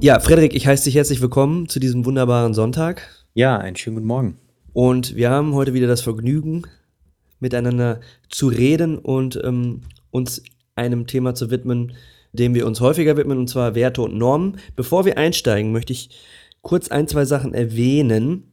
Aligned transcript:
Ja, 0.00 0.20
Frederik, 0.20 0.54
ich 0.54 0.64
heiße 0.64 0.84
dich 0.84 0.94
herzlich 0.94 1.20
willkommen 1.20 1.68
zu 1.68 1.80
diesem 1.80 2.04
wunderbaren 2.04 2.54
Sonntag. 2.54 3.02
Ja, 3.34 3.58
einen 3.58 3.74
schönen 3.74 3.96
guten 3.96 4.06
Morgen. 4.06 4.38
Und 4.72 5.16
wir 5.16 5.28
haben 5.28 5.54
heute 5.54 5.74
wieder 5.74 5.88
das 5.88 6.02
Vergnügen, 6.02 6.62
miteinander 7.40 7.98
zu 8.28 8.46
reden 8.46 8.96
und 8.96 9.40
ähm, 9.42 9.80
uns 10.12 10.44
einem 10.76 11.08
Thema 11.08 11.34
zu 11.34 11.50
widmen, 11.50 11.94
dem 12.32 12.54
wir 12.54 12.64
uns 12.64 12.80
häufiger 12.80 13.16
widmen, 13.16 13.38
und 13.38 13.48
zwar 13.48 13.74
Werte 13.74 14.02
und 14.02 14.16
Normen. 14.16 14.58
Bevor 14.76 15.04
wir 15.04 15.18
einsteigen, 15.18 15.72
möchte 15.72 15.92
ich 15.92 16.10
kurz 16.62 16.88
ein, 16.92 17.08
zwei 17.08 17.24
Sachen 17.24 17.52
erwähnen. 17.52 18.52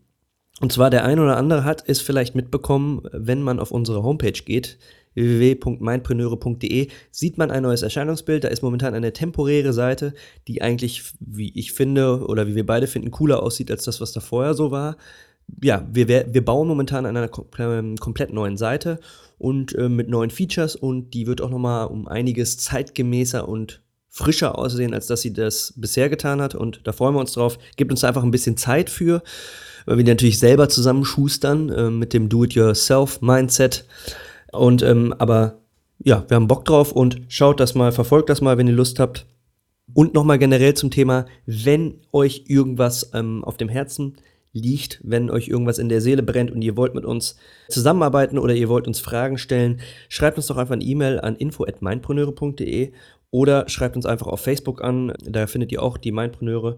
Und 0.61 0.71
zwar 0.71 0.89
der 0.89 1.05
ein 1.05 1.19
oder 1.19 1.37
andere 1.37 1.63
hat 1.63 1.83
es 1.85 2.01
vielleicht 2.01 2.33
mitbekommen, 2.33 3.03
wenn 3.11 3.43
man 3.43 3.59
auf 3.59 3.69
unsere 3.69 4.01
Homepage 4.01 4.31
geht, 4.31 4.79
www.mindpreneure.de 5.15 6.89
sieht 7.11 7.37
man 7.37 7.51
ein 7.51 7.63
neues 7.63 7.81
Erscheinungsbild. 7.81 8.43
Da 8.43 8.49
ist 8.49 8.61
momentan 8.61 8.93
eine 8.93 9.13
temporäre 9.13 9.73
Seite, 9.73 10.13
die 10.47 10.61
eigentlich, 10.61 11.03
wie 11.19 11.51
ich 11.57 11.71
finde, 11.73 12.25
oder 12.25 12.47
wie 12.47 12.55
wir 12.55 12.65
beide 12.65 12.87
finden, 12.87 13.11
cooler 13.11 13.41
aussieht 13.41 13.71
als 13.71 13.85
das, 13.85 14.01
was 14.01 14.11
da 14.11 14.19
vorher 14.19 14.53
so 14.53 14.71
war. 14.71 14.97
Ja, 15.61 15.87
wir, 15.91 16.07
wir 16.07 16.45
bauen 16.45 16.67
momentan 16.67 17.05
an 17.05 17.15
einer 17.15 17.27
komplett 17.27 18.33
neuen 18.33 18.57
Seite 18.57 18.99
und 19.37 19.75
äh, 19.75 19.89
mit 19.89 20.09
neuen 20.09 20.31
Features 20.31 20.75
und 20.75 21.13
die 21.13 21.27
wird 21.27 21.41
auch 21.41 21.49
nochmal 21.49 21.87
um 21.87 22.07
einiges 22.07 22.57
zeitgemäßer 22.57 23.47
und 23.47 23.81
frischer 24.09 24.57
aussehen, 24.57 24.93
als 24.93 25.07
dass 25.07 25.21
sie 25.21 25.33
das 25.33 25.73
bisher 25.75 26.09
getan 26.09 26.41
hat. 26.41 26.55
Und 26.55 26.79
da 26.85 26.93
freuen 26.93 27.15
wir 27.15 27.19
uns 27.19 27.33
drauf. 27.33 27.59
Gibt 27.75 27.91
uns 27.91 28.03
einfach 28.05 28.23
ein 28.23 28.31
bisschen 28.31 28.55
Zeit 28.55 28.89
für, 28.89 29.21
weil 29.85 29.97
wir 29.97 30.05
natürlich 30.05 30.39
selber 30.39 30.69
zusammenschustern 30.69 31.69
äh, 31.69 31.89
mit 31.89 32.13
dem 32.13 32.29
Do-it-yourself-Mindset. 32.29 33.85
Und 34.57 34.81
ähm, 34.81 35.13
aber 35.17 35.59
ja, 35.99 36.25
wir 36.27 36.35
haben 36.35 36.47
Bock 36.47 36.65
drauf 36.65 36.91
und 36.91 37.21
schaut 37.27 37.59
das 37.59 37.75
mal, 37.75 37.91
verfolgt 37.91 38.29
das 38.29 38.41
mal, 38.41 38.57
wenn 38.57 38.67
ihr 38.67 38.73
Lust 38.73 38.99
habt. 38.99 39.25
Und 39.93 40.13
nochmal 40.13 40.39
generell 40.39 40.73
zum 40.73 40.91
Thema, 40.91 41.25
wenn 41.45 42.01
euch 42.11 42.45
irgendwas 42.47 43.11
ähm, 43.13 43.43
auf 43.43 43.57
dem 43.57 43.69
Herzen 43.69 44.17
liegt, 44.51 44.99
wenn 45.03 45.29
euch 45.29 45.47
irgendwas 45.47 45.77
in 45.77 45.89
der 45.89 46.01
Seele 46.01 46.23
brennt 46.23 46.49
und 46.49 46.61
ihr 46.61 46.77
wollt 46.77 46.95
mit 46.95 47.05
uns 47.05 47.35
zusammenarbeiten 47.69 48.39
oder 48.39 48.55
ihr 48.55 48.69
wollt 48.69 48.87
uns 48.87 48.99
Fragen 48.99 49.37
stellen, 49.37 49.81
schreibt 50.09 50.37
uns 50.37 50.47
doch 50.47 50.57
einfach 50.57 50.73
eine 50.73 50.83
E-Mail 50.83 51.19
an 51.19 51.35
info@mindpreneure.de 51.35 52.93
oder 53.31 53.67
schreibt 53.67 53.97
uns 53.97 54.05
einfach 54.05 54.27
auf 54.27 54.39
Facebook 54.39 54.81
an, 54.81 55.13
da 55.23 55.45
findet 55.47 55.73
ihr 55.73 55.83
auch 55.83 55.97
die 55.97 56.13
Mindpreneure. 56.13 56.77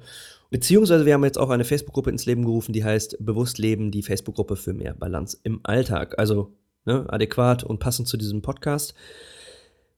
Beziehungsweise 0.50 1.06
wir 1.06 1.14
haben 1.14 1.24
jetzt 1.24 1.38
auch 1.38 1.52
eine 1.52 1.66
Facebook-Gruppe 1.66 2.10
ins 2.10 2.26
Leben 2.26 2.46
gerufen, 2.46 2.74
die 2.74 2.84
heißt 2.84 3.18
Bewusst 3.24 3.60
Leben, 3.60 3.92
die 3.92 4.02
Facebook-Gruppe 4.02 4.56
für 4.56 4.74
mehr 4.74 4.96
Balance 4.96 5.38
im 5.44 5.60
Alltag. 5.64 6.18
Also 6.18 6.54
ne, 6.88 7.06
adäquat 7.08 7.64
und 7.64 7.80
passend 7.80 8.08
zu 8.08 8.18
diesem 8.18 8.42
Podcast. 8.42 8.96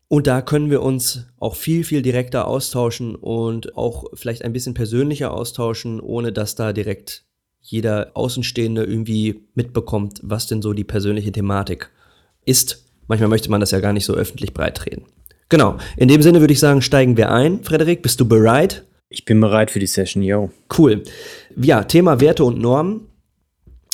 Und 0.09 0.25
da 0.25 0.41
können 0.41 0.71
wir 0.71 0.81
uns 0.81 1.27
auch 1.39 1.55
viel, 1.55 1.83
viel 1.83 2.01
direkter 2.01 2.47
austauschen 2.47 3.15
und 3.15 3.77
auch 3.77 4.05
vielleicht 4.15 4.43
ein 4.43 4.53
bisschen 4.53 4.73
persönlicher 4.73 5.31
austauschen, 5.31 6.01
ohne 6.01 6.33
dass 6.33 6.55
da 6.55 6.73
direkt 6.73 7.23
jeder 7.61 8.11
Außenstehende 8.15 8.83
irgendwie 8.83 9.45
mitbekommt, 9.53 10.19
was 10.23 10.47
denn 10.47 10.63
so 10.63 10.73
die 10.73 10.83
persönliche 10.83 11.31
Thematik 11.31 11.91
ist. 12.43 12.85
Manchmal 13.07 13.29
möchte 13.29 13.51
man 13.51 13.59
das 13.59 13.71
ja 13.71 13.79
gar 13.79 13.93
nicht 13.93 14.05
so 14.05 14.13
öffentlich 14.13 14.53
breitreden. 14.53 15.05
Genau, 15.49 15.77
in 15.97 16.07
dem 16.07 16.21
Sinne 16.21 16.39
würde 16.41 16.53
ich 16.53 16.59
sagen, 16.59 16.81
steigen 16.81 17.15
wir 17.15 17.31
ein. 17.31 17.63
Frederik, 17.63 18.01
bist 18.01 18.19
du 18.19 18.27
bereit? 18.27 18.85
Ich 19.09 19.25
bin 19.25 19.39
bereit 19.39 19.71
für 19.71 19.79
die 19.79 19.87
Session, 19.87 20.23
yo. 20.23 20.51
Cool. 20.75 21.03
Ja, 21.55 21.83
Thema 21.83 22.19
Werte 22.19 22.43
und 22.43 22.59
Normen. 22.59 23.07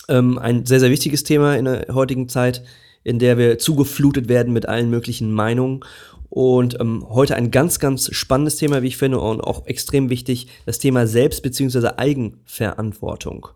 Ähm, 0.08 0.38
ein 0.38 0.66
sehr, 0.66 0.80
sehr 0.80 0.92
wichtiges 0.92 1.24
Thema 1.24 1.58
in 1.58 1.66
der 1.66 1.88
heutigen 1.94 2.30
Zeit 2.30 2.64
in 3.06 3.20
der 3.20 3.38
wir 3.38 3.58
zugeflutet 3.60 4.28
werden 4.28 4.52
mit 4.52 4.68
allen 4.68 4.90
möglichen 4.90 5.32
Meinungen. 5.32 5.86
Und 6.28 6.78
ähm, 6.82 7.06
heute 7.08 7.36
ein 7.36 7.52
ganz, 7.52 7.80
ganz 7.80 8.14
spannendes 8.14 8.58
Thema, 8.58 8.82
wie 8.82 8.88
ich 8.88 8.98
finde, 8.98 9.20
und 9.20 9.40
auch 9.40 9.68
extrem 9.68 10.10
wichtig, 10.10 10.48
das 10.66 10.80
Thema 10.80 11.08
Selbst- 11.08 11.44
bzw. 11.44 11.92
Eigenverantwortung. 11.96 13.48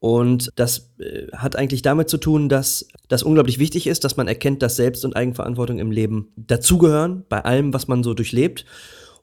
Und 0.00 0.50
das 0.56 0.90
äh, 0.98 1.26
hat 1.36 1.56
eigentlich 1.56 1.82
damit 1.82 2.08
zu 2.08 2.16
tun, 2.16 2.48
dass 2.48 2.88
das 3.08 3.22
unglaublich 3.22 3.58
wichtig 3.58 3.86
ist, 3.86 4.02
dass 4.02 4.16
man 4.16 4.28
erkennt, 4.28 4.62
dass 4.62 4.76
Selbst- 4.76 5.04
und 5.04 5.14
Eigenverantwortung 5.14 5.78
im 5.78 5.90
Leben 5.92 6.32
dazugehören, 6.36 7.24
bei 7.28 7.44
allem, 7.44 7.74
was 7.74 7.86
man 7.86 8.02
so 8.02 8.14
durchlebt. 8.14 8.64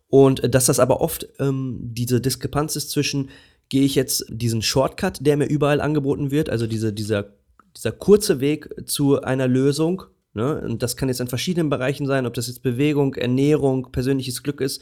Und 0.08 0.44
äh, 0.44 0.50
dass 0.50 0.68
das 0.68 0.80
aber 0.80 1.02
oft 1.02 1.28
ähm, 1.40 1.80
diese 1.82 2.22
Diskrepanz 2.22 2.76
ist 2.76 2.92
zwischen, 2.92 3.30
gehe 3.70 3.84
ich 3.84 3.96
jetzt 3.96 4.28
diesen 4.30 4.62
Shortcut, 4.62 5.26
der 5.26 5.36
mir 5.36 5.48
überall 5.48 5.82
angeboten 5.82 6.30
wird, 6.30 6.52
also 6.52 6.68
diese, 6.68 6.94
dieser 6.94 7.34
dieser 7.78 7.92
kurze 7.92 8.40
Weg 8.40 8.70
zu 8.86 9.22
einer 9.22 9.48
Lösung. 9.48 10.04
Ne? 10.34 10.62
Und 10.62 10.84
das 10.84 10.98
kann 10.98 11.10
jetzt 11.10 11.22
in 11.22 11.28
verschiedenen 11.28 11.70
Bereichen 11.70 12.06
sein, 12.06 12.26
ob 12.26 12.34
das 12.34 12.48
jetzt 12.48 12.64
Bewegung, 12.64 13.16
Ernährung, 13.16 13.92
persönliches 13.92 14.44
Glück 14.44 14.62
ist. 14.62 14.82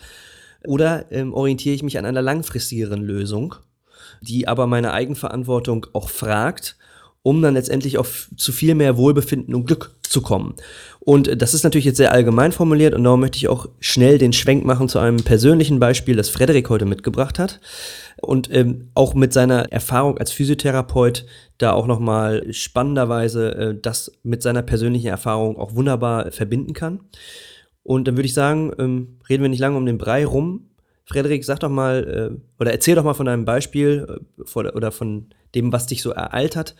Oder 0.65 1.11
ähm, 1.11 1.33
orientiere 1.33 1.75
ich 1.75 1.83
mich 1.83 1.97
an 1.97 2.05
einer 2.05 2.21
langfristigeren 2.21 3.01
Lösung, 3.01 3.55
die 4.21 4.47
aber 4.47 4.67
meine 4.67 4.93
Eigenverantwortung 4.93 5.87
auch 5.93 6.09
fragt, 6.09 6.77
um 7.25 7.41
dann 7.41 7.55
letztendlich 7.55 7.97
auf 7.97 8.29
zu 8.37 8.51
viel 8.51 8.75
mehr 8.75 8.97
Wohlbefinden 8.97 9.55
und 9.55 9.65
Glück 9.65 9.95
zu 10.03 10.21
kommen. 10.21 10.53
Und 10.99 11.41
das 11.41 11.55
ist 11.55 11.63
natürlich 11.63 11.85
jetzt 11.85 11.97
sehr 11.97 12.11
allgemein 12.11 12.51
formuliert 12.51 12.93
und 12.93 13.03
darum 13.03 13.19
möchte 13.19 13.37
ich 13.37 13.47
auch 13.47 13.67
schnell 13.79 14.19
den 14.19 14.31
Schwenk 14.31 14.63
machen 14.63 14.87
zu 14.89 14.99
einem 14.99 15.17
persönlichen 15.17 15.79
Beispiel, 15.79 16.15
das 16.15 16.29
Frederik 16.29 16.69
heute 16.69 16.85
mitgebracht 16.85 17.39
hat 17.39 17.61
und 18.21 18.53
ähm, 18.53 18.89
auch 18.93 19.15
mit 19.15 19.33
seiner 19.33 19.71
Erfahrung 19.71 20.19
als 20.19 20.31
Physiotherapeut 20.31 21.25
da 21.57 21.73
auch 21.73 21.87
nochmal 21.87 22.53
spannenderweise 22.53 23.55
äh, 23.55 23.75
das 23.81 24.11
mit 24.21 24.43
seiner 24.43 24.61
persönlichen 24.61 25.07
Erfahrung 25.07 25.57
auch 25.57 25.73
wunderbar 25.73 26.31
verbinden 26.31 26.73
kann. 26.73 26.99
Und 27.81 28.07
dann 28.07 28.17
würde 28.17 28.27
ich 28.27 28.35
sagen, 28.35 28.71
ähm, 28.77 29.17
reden 29.27 29.41
wir 29.41 29.49
nicht 29.49 29.59
lange 29.59 29.77
um 29.77 29.87
den 29.87 29.97
Brei 29.97 30.27
rum. 30.27 30.69
Frederik, 31.05 31.45
sag 31.45 31.59
doch 31.59 31.69
mal 31.69 32.31
äh, 32.33 32.59
oder 32.59 32.71
erzähl 32.71 32.95
doch 32.95 33.03
mal 33.03 33.13
von 33.13 33.27
deinem 33.27 33.45
Beispiel 33.45 34.07
äh, 34.37 34.67
oder 34.69 34.91
von 34.91 35.27
dem, 35.53 35.71
was 35.71 35.87
dich 35.87 36.01
so 36.01 36.11
ereilt 36.11 36.55
hat 36.55 36.75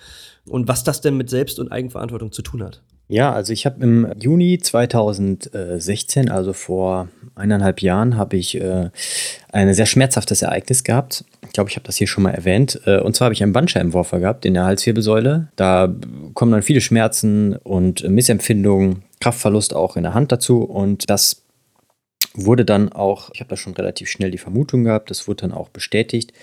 und 0.48 0.68
was 0.68 0.84
das 0.84 1.02
denn 1.02 1.16
mit 1.18 1.30
Selbst- 1.30 1.60
und 1.60 1.72
Eigenverantwortung 1.72 2.32
zu 2.32 2.42
tun 2.42 2.64
hat. 2.64 2.82
Ja, 3.08 3.32
also 3.34 3.54
ich 3.54 3.68
habe 3.68 3.84
im 3.84 4.12
Juni 4.20 4.58
2016, 4.58 6.30
also 6.32 6.54
vor 6.54 7.10
eineinhalb 7.36 7.82
Jahren, 7.82 8.18
habe 8.18 8.36
ich 8.36 8.60
äh, 8.60 8.90
ein 9.52 9.74
sehr 9.76 9.86
schmerzhaftes 9.86 10.42
Ereignis 10.42 10.84
gehabt. 10.84 11.24
Ich 11.46 11.54
glaube, 11.54 11.70
ich 11.70 11.76
habe 11.76 11.86
das 11.86 11.98
hier 11.98 12.08
schon 12.08 12.24
mal 12.24 12.32
erwähnt. 12.32 12.82
Äh, 12.86 13.00
und 13.00 13.16
zwar 13.16 13.26
habe 13.26 13.34
ich 13.34 13.44
einen 13.44 13.54
Bandscheibenvorfall 13.54 14.22
gehabt 14.22 14.46
in 14.46 14.56
der 14.56 14.66
Halswirbelsäule. 14.66 15.50
Da 15.56 15.94
kommen 16.34 16.52
dann 16.52 16.64
viele 16.64 16.82
Schmerzen 16.82 17.56
und 17.58 18.08
Missempfindungen, 18.10 19.04
Kraftverlust 19.20 19.76
auch 19.76 19.98
in 19.98 20.04
der 20.04 20.16
Hand 20.16 20.32
dazu. 20.32 20.64
Und 20.64 21.08
das 21.08 21.45
wurde 22.38 22.66
dann 22.66 22.92
auch, 22.92 23.30
ich 23.34 23.40
habe 23.40 23.50
da 23.50 23.58
schon 23.58 23.74
relativ 23.74 24.10
schnell 24.10 24.32
die 24.32 24.38
Vermutung 24.38 24.84
gehabt, 24.84 25.10
das 25.10 25.28
wurde 25.28 25.42
dann 25.42 25.52
auch 25.52 25.70
bestätigt. 25.70 26.34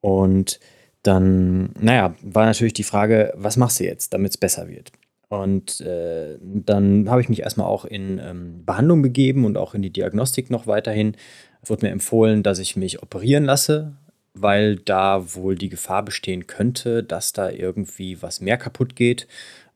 Und 0.00 0.60
dann, 1.02 1.70
naja, 1.78 2.14
war 2.22 2.46
natürlich 2.46 2.72
die 2.72 2.84
Frage, 2.84 3.32
was 3.36 3.56
machst 3.56 3.80
du 3.80 3.84
jetzt, 3.84 4.12
damit 4.12 4.30
es 4.32 4.36
besser 4.36 4.68
wird? 4.68 4.92
Und 5.28 5.80
äh, 5.82 6.38
dann 6.40 7.10
habe 7.10 7.20
ich 7.20 7.28
mich 7.28 7.40
erstmal 7.40 7.66
auch 7.66 7.84
in 7.84 8.18
ähm, 8.18 8.64
Behandlung 8.64 9.02
begeben 9.02 9.44
und 9.44 9.58
auch 9.58 9.74
in 9.74 9.82
die 9.82 9.92
Diagnostik 9.92 10.50
noch 10.50 10.66
weiterhin. 10.66 11.16
Es 11.62 11.68
wurde 11.68 11.86
mir 11.86 11.92
empfohlen, 11.92 12.42
dass 12.42 12.58
ich 12.58 12.76
mich 12.76 13.02
operieren 13.02 13.44
lasse, 13.44 13.92
weil 14.32 14.76
da 14.76 15.34
wohl 15.34 15.54
die 15.54 15.68
Gefahr 15.68 16.02
bestehen 16.02 16.46
könnte, 16.46 17.02
dass 17.02 17.32
da 17.32 17.50
irgendwie 17.50 18.22
was 18.22 18.40
mehr 18.40 18.56
kaputt 18.56 18.96
geht. 18.96 19.26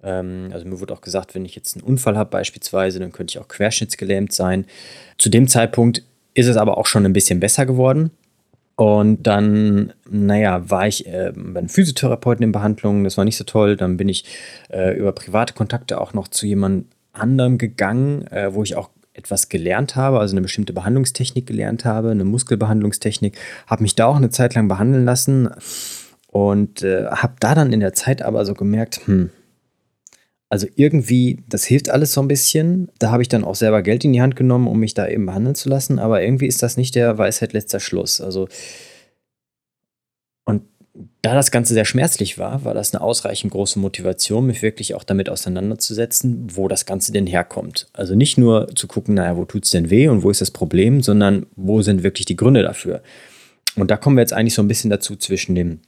Ähm, 0.02 0.50
also 0.52 0.66
mir 0.66 0.81
wurde 0.81 0.94
auch 0.94 1.00
gesagt, 1.00 1.34
wenn 1.34 1.44
ich 1.44 1.54
jetzt 1.54 1.76
einen 1.76 1.84
Unfall 1.84 2.16
habe 2.16 2.31
beispielsweise, 2.31 2.99
dann 2.99 3.12
könnte 3.12 3.32
ich 3.32 3.38
auch 3.38 3.49
querschnittsgelähmt 3.49 4.32
sein. 4.32 4.66
Zu 5.19 5.28
dem 5.28 5.49
Zeitpunkt 5.49 6.02
ist 6.34 6.46
es 6.46 6.56
aber 6.56 6.78
auch 6.78 6.87
schon 6.87 7.04
ein 7.04 7.12
bisschen 7.12 7.40
besser 7.40 7.66
geworden. 7.66 8.10
Und 8.75 9.22
dann, 9.25 9.93
naja, 10.10 10.69
war 10.70 10.88
ich 10.88 11.06
äh, 11.06 11.32
bei 11.34 11.60
einem 11.60 11.69
Physiotherapeuten 11.69 12.43
in 12.43 12.52
Behandlung, 12.52 13.04
das 13.04 13.16
war 13.16 13.25
nicht 13.25 13.37
so 13.37 13.44
toll. 13.44 13.76
Dann 13.76 13.96
bin 13.96 14.08
ich 14.08 14.25
äh, 14.70 14.96
über 14.96 15.12
private 15.12 15.54
Kontakte 15.54 16.00
auch 16.00 16.14
noch 16.14 16.28
zu 16.28 16.46
jemand 16.46 16.87
anderem 17.12 17.58
gegangen, 17.58 18.26
äh, 18.28 18.54
wo 18.54 18.62
ich 18.62 18.75
auch 18.75 18.90
etwas 19.14 19.50
gelernt 19.50 19.94
habe, 19.94 20.20
also 20.20 20.34
eine 20.34 20.40
bestimmte 20.40 20.72
Behandlungstechnik 20.72 21.46
gelernt 21.46 21.84
habe, 21.84 22.10
eine 22.10 22.25
Muskelbehandlungstechnik, 22.25 23.37
habe 23.66 23.82
mich 23.82 23.94
da 23.94 24.06
auch 24.06 24.16
eine 24.16 24.31
Zeit 24.31 24.54
lang 24.54 24.69
behandeln 24.69 25.04
lassen 25.04 25.50
und 26.28 26.82
äh, 26.82 27.06
habe 27.06 27.34
da 27.40 27.54
dann 27.54 27.75
in 27.75 27.81
der 27.81 27.93
Zeit 27.93 28.22
aber 28.22 28.44
so 28.46 28.54
gemerkt, 28.54 29.02
hm, 29.04 29.31
also 30.52 30.66
irgendwie, 30.76 31.43
das 31.49 31.64
hilft 31.64 31.88
alles 31.88 32.12
so 32.12 32.20
ein 32.20 32.28
bisschen. 32.28 32.90
Da 32.99 33.10
habe 33.10 33.22
ich 33.22 33.28
dann 33.31 33.43
auch 33.43 33.54
selber 33.54 33.81
Geld 33.81 34.04
in 34.04 34.12
die 34.12 34.20
Hand 34.20 34.37
genommen, 34.37 34.69
um 34.69 34.78
mich 34.78 34.93
da 34.93 35.08
eben 35.08 35.25
behandeln 35.25 35.54
zu 35.54 35.70
lassen. 35.70 35.99
Aber 35.99 36.22
irgendwie 36.22 36.46
ist 36.46 36.62
das 36.62 36.76
nicht 36.76 36.94
der 36.94 37.16
Weisheit 37.16 37.54
letzter 37.54 37.81
Schluss. 37.81 38.20
Also, 38.20 38.49
und 40.44 40.64
da 41.22 41.32
das 41.32 41.52
Ganze 41.52 41.72
sehr 41.72 41.87
schmerzlich 41.87 42.37
war, 42.37 42.66
war 42.66 42.75
das 42.75 42.93
eine 42.93 43.00
ausreichend 43.00 43.50
große 43.50 43.78
Motivation, 43.78 44.46
mich 44.46 44.60
wirklich 44.60 44.94
auch 44.94 45.04
damit 45.04 45.31
auseinanderzusetzen, 45.31 46.49
wo 46.54 46.69
das 46.69 46.84
Ganze 46.84 47.12
denn 47.12 47.26
herkommt. 47.26 47.88
Also 47.94 48.14
nicht 48.14 48.37
nur 48.37 48.69
zu 48.75 48.87
gucken, 48.87 49.14
naja, 49.14 49.38
wo 49.38 49.46
tut 49.46 49.64
es 49.64 49.70
denn 49.70 49.88
weh 49.88 50.08
und 50.08 50.22
wo 50.22 50.28
ist 50.28 50.43
das 50.43 50.50
Problem, 50.50 51.00
sondern 51.00 51.46
wo 51.56 51.81
sind 51.81 52.02
wirklich 52.02 52.26
die 52.26 52.37
Gründe 52.37 52.62
dafür. 52.62 53.02
Und 53.75 53.90
da 53.90 53.96
kommen 53.96 54.19
wir 54.19 54.22
jetzt 54.22 54.34
eigentlich 54.34 54.52
so 54.52 54.62
ein 54.62 54.69
bisschen 54.69 54.90
dazu 54.90 55.16
zwischen 55.16 55.54
dem 55.54 55.81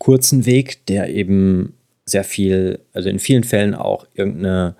kurzen 0.00 0.44
Weg, 0.44 0.86
der 0.86 1.08
eben 1.10 1.74
sehr 2.04 2.24
viel, 2.24 2.80
also 2.92 3.08
in 3.08 3.18
vielen 3.18 3.44
Fällen 3.44 3.74
auch 3.74 4.06
irgendeine 4.14 4.74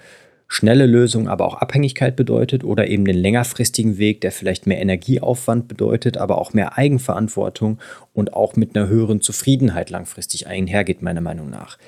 schnelle 0.52 0.84
Lösung, 0.84 1.28
aber 1.28 1.46
auch 1.46 1.54
Abhängigkeit 1.54 2.14
bedeutet 2.14 2.62
oder 2.62 2.86
eben 2.86 3.06
den 3.06 3.16
längerfristigen 3.16 3.96
Weg, 3.96 4.20
der 4.20 4.32
vielleicht 4.32 4.66
mehr 4.66 4.82
Energieaufwand 4.82 5.66
bedeutet, 5.66 6.18
aber 6.18 6.36
auch 6.36 6.52
mehr 6.52 6.76
Eigenverantwortung 6.76 7.78
und 8.12 8.34
auch 8.34 8.54
mit 8.54 8.76
einer 8.76 8.86
höheren 8.86 9.22
Zufriedenheit 9.22 9.88
langfristig 9.88 10.46
einhergeht, 10.46 11.00
meiner 11.00 11.22
Meinung 11.22 11.48
nach. 11.48 11.78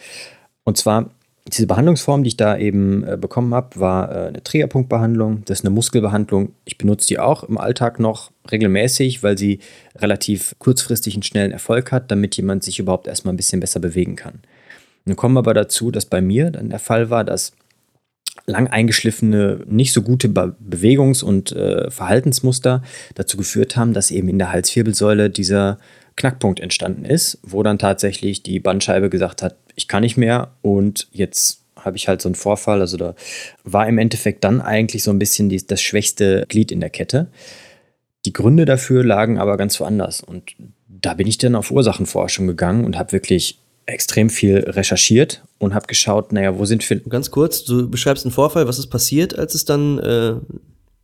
Und 0.65 0.79
zwar 0.79 1.11
diese 1.47 1.67
Behandlungsform, 1.67 2.25
die 2.25 2.29
ich 2.29 2.37
da 2.39 2.57
eben 2.57 3.05
äh, 3.05 3.19
bekommen 3.19 3.53
habe, 3.53 3.79
war 3.79 4.11
äh, 4.11 4.29
eine 4.29 4.43
Triggerpunktbehandlung. 4.43 5.43
Das 5.45 5.59
ist 5.59 5.67
eine 5.67 5.75
Muskelbehandlung. 5.75 6.55
Ich 6.65 6.79
benutze 6.79 7.07
die 7.07 7.19
auch 7.19 7.45
im 7.45 7.59
Alltag 7.59 8.01
noch 8.01 8.31
regelmäßig, 8.51 9.23
weil 9.23 9.37
sie 9.37 9.59
relativ 9.97 10.57
kurzfristig 10.59 11.15
einen 11.15 11.23
schnellen 11.23 11.53
Erfolg 11.53 11.93
hat, 11.93 12.11
damit 12.11 12.37
jemand 12.39 12.65
sich 12.65 12.79
überhaupt 12.79 13.07
erstmal 13.07 13.35
ein 13.35 13.37
bisschen 13.37 13.61
besser 13.61 13.79
bewegen 13.79 14.17
kann. 14.17 14.41
Nun 15.05 15.17
kommen 15.17 15.35
wir 15.35 15.41
aber 15.41 15.55
dazu, 15.55 15.91
dass 15.91 16.07
bei 16.07 16.21
mir 16.21 16.51
dann 16.51 16.71
der 16.71 16.79
Fall 16.79 17.11
war, 17.11 17.25
dass 17.25 17.53
lang 18.47 18.67
eingeschliffene, 18.67 19.61
nicht 19.67 19.93
so 19.93 20.03
gute 20.03 20.29
Be 20.29 20.57
Bewegungs- 20.59 21.23
und 21.23 21.53
äh, 21.53 21.91
Verhaltensmuster 21.91 22.83
dazu 23.15 23.37
geführt 23.37 23.77
haben, 23.77 23.95
dass 23.95 24.11
eben 24.11 24.29
in 24.29 24.39
der 24.39 24.53
Halswirbelsäule 24.53 25.31
dieser 25.31 25.79
Knackpunkt 26.17 26.61
entstanden 26.61 27.05
ist, 27.05 27.39
wo 27.43 27.63
dann 27.63 27.79
tatsächlich 27.79 28.43
die 28.43 28.61
Bandscheibe 28.61 29.11
gesagt 29.11 29.43
hat, 29.43 29.57
ich 29.75 29.89
kann 29.89 30.03
nicht 30.03 30.17
mehr 30.17 30.53
und 30.63 31.09
jetzt 31.13 31.63
habe 31.77 31.97
ich 31.97 32.09
halt 32.09 32.23
so 32.23 32.29
einen 32.29 32.35
Vorfall. 32.35 32.81
Also 32.81 32.97
da 32.97 33.15
war 33.65 33.89
im 33.89 33.99
Endeffekt 33.99 34.45
dann 34.45 34.61
eigentlich 34.61 35.03
so 35.03 35.11
ein 35.11 35.19
bisschen 35.19 35.49
die, 35.49 35.67
das 35.67 35.83
schwächste 35.83 36.45
Glied 36.49 36.71
in 36.73 36.81
der 36.81 36.91
Kette. 36.91 37.29
Die 38.25 38.33
Gründe 38.33 38.65
dafür 38.65 39.05
lagen 39.05 39.39
aber 39.39 39.57
ganz 39.57 39.79
woanders 39.81 40.23
und 40.23 40.55
da 40.89 41.15
bin 41.15 41.27
ich 41.27 41.39
dann 41.39 41.57
auf 41.57 41.71
Ursachenforschung 41.71 42.47
gegangen 42.47 42.85
und 42.85 42.97
habe 42.97 43.13
wirklich 43.13 43.59
extrem 43.87 44.31
viel 44.31 44.59
recherchiert 44.59 45.45
und 45.59 45.75
habe 45.75 45.87
geschaut, 45.87 46.33
naja, 46.33 46.59
wo 46.59 46.65
sind 46.65 46.89
wir. 46.89 47.01
Ganz 47.01 47.31
kurz, 47.31 47.65
du 47.65 47.89
beschreibst 47.89 48.25
einen 48.25 48.33
Vorfall, 48.33 48.67
was 48.67 48.79
ist 48.79 48.89
passiert, 48.89 49.39
als 49.39 49.55
es 49.55 49.65
dann 49.65 49.99
äh, 49.99 50.35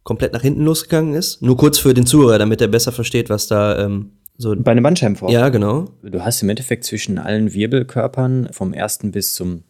komplett 0.02 0.32
nach 0.32 0.42
hinten 0.42 0.64
losgegangen 0.64 1.14
ist? 1.14 1.42
Nur 1.42 1.56
kurz 1.56 1.78
für 1.78 1.94
den 1.94 2.06
Zuhörer, 2.06 2.38
damit 2.38 2.60
er 2.60 2.68
besser 2.68 2.92
versteht, 2.92 3.30
was 3.30 3.46
da 3.46 3.78
ähm, 3.78 4.12
so. 4.38 4.56
Bei 4.56 4.70
einem 4.70 4.82
Bandscheibenvorfall. 4.82 5.34
Ja, 5.34 5.48
genau. 5.50 5.90
Du 6.02 6.24
hast 6.24 6.42
im 6.42 6.48
Endeffekt 6.48 6.84
zwischen 6.84 7.18
allen 7.18 7.52
Wirbelkörpern 7.52 8.48
vom 8.52 8.72
ersten 8.72 9.12
bis 9.12 9.34
zum 9.34 9.64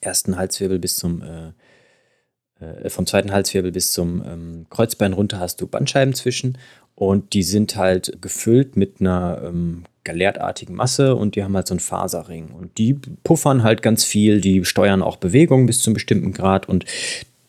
ersten 0.00 0.36
Halswirbel 0.36 0.78
bis 0.78 0.96
zum 0.96 1.22
äh, 1.22 1.52
äh, 2.64 2.90
vom 2.90 3.06
zweiten 3.06 3.32
Halswirbel 3.32 3.72
bis 3.72 3.92
zum 3.92 4.22
ähm, 4.24 4.66
Kreuzbein 4.70 5.12
runter 5.12 5.40
hast 5.40 5.60
du 5.60 5.66
Bandscheiben 5.66 6.14
zwischen 6.14 6.58
und 6.98 7.32
die 7.32 7.44
sind 7.44 7.76
halt 7.76 8.18
gefüllt 8.20 8.76
mit 8.76 8.96
einer 8.98 9.40
ähm, 9.46 9.84
galertartigen 10.02 10.74
Masse 10.74 11.14
und 11.14 11.36
die 11.36 11.44
haben 11.44 11.54
halt 11.54 11.68
so 11.68 11.74
einen 11.74 11.78
Faserring. 11.78 12.48
Und 12.48 12.76
die 12.76 12.94
puffern 13.22 13.62
halt 13.62 13.82
ganz 13.82 14.02
viel, 14.02 14.40
die 14.40 14.64
steuern 14.64 15.00
auch 15.00 15.16
Bewegung 15.16 15.66
bis 15.66 15.80
zu 15.80 15.90
einem 15.90 15.94
bestimmten 15.94 16.32
Grad 16.32 16.68
und 16.68 16.86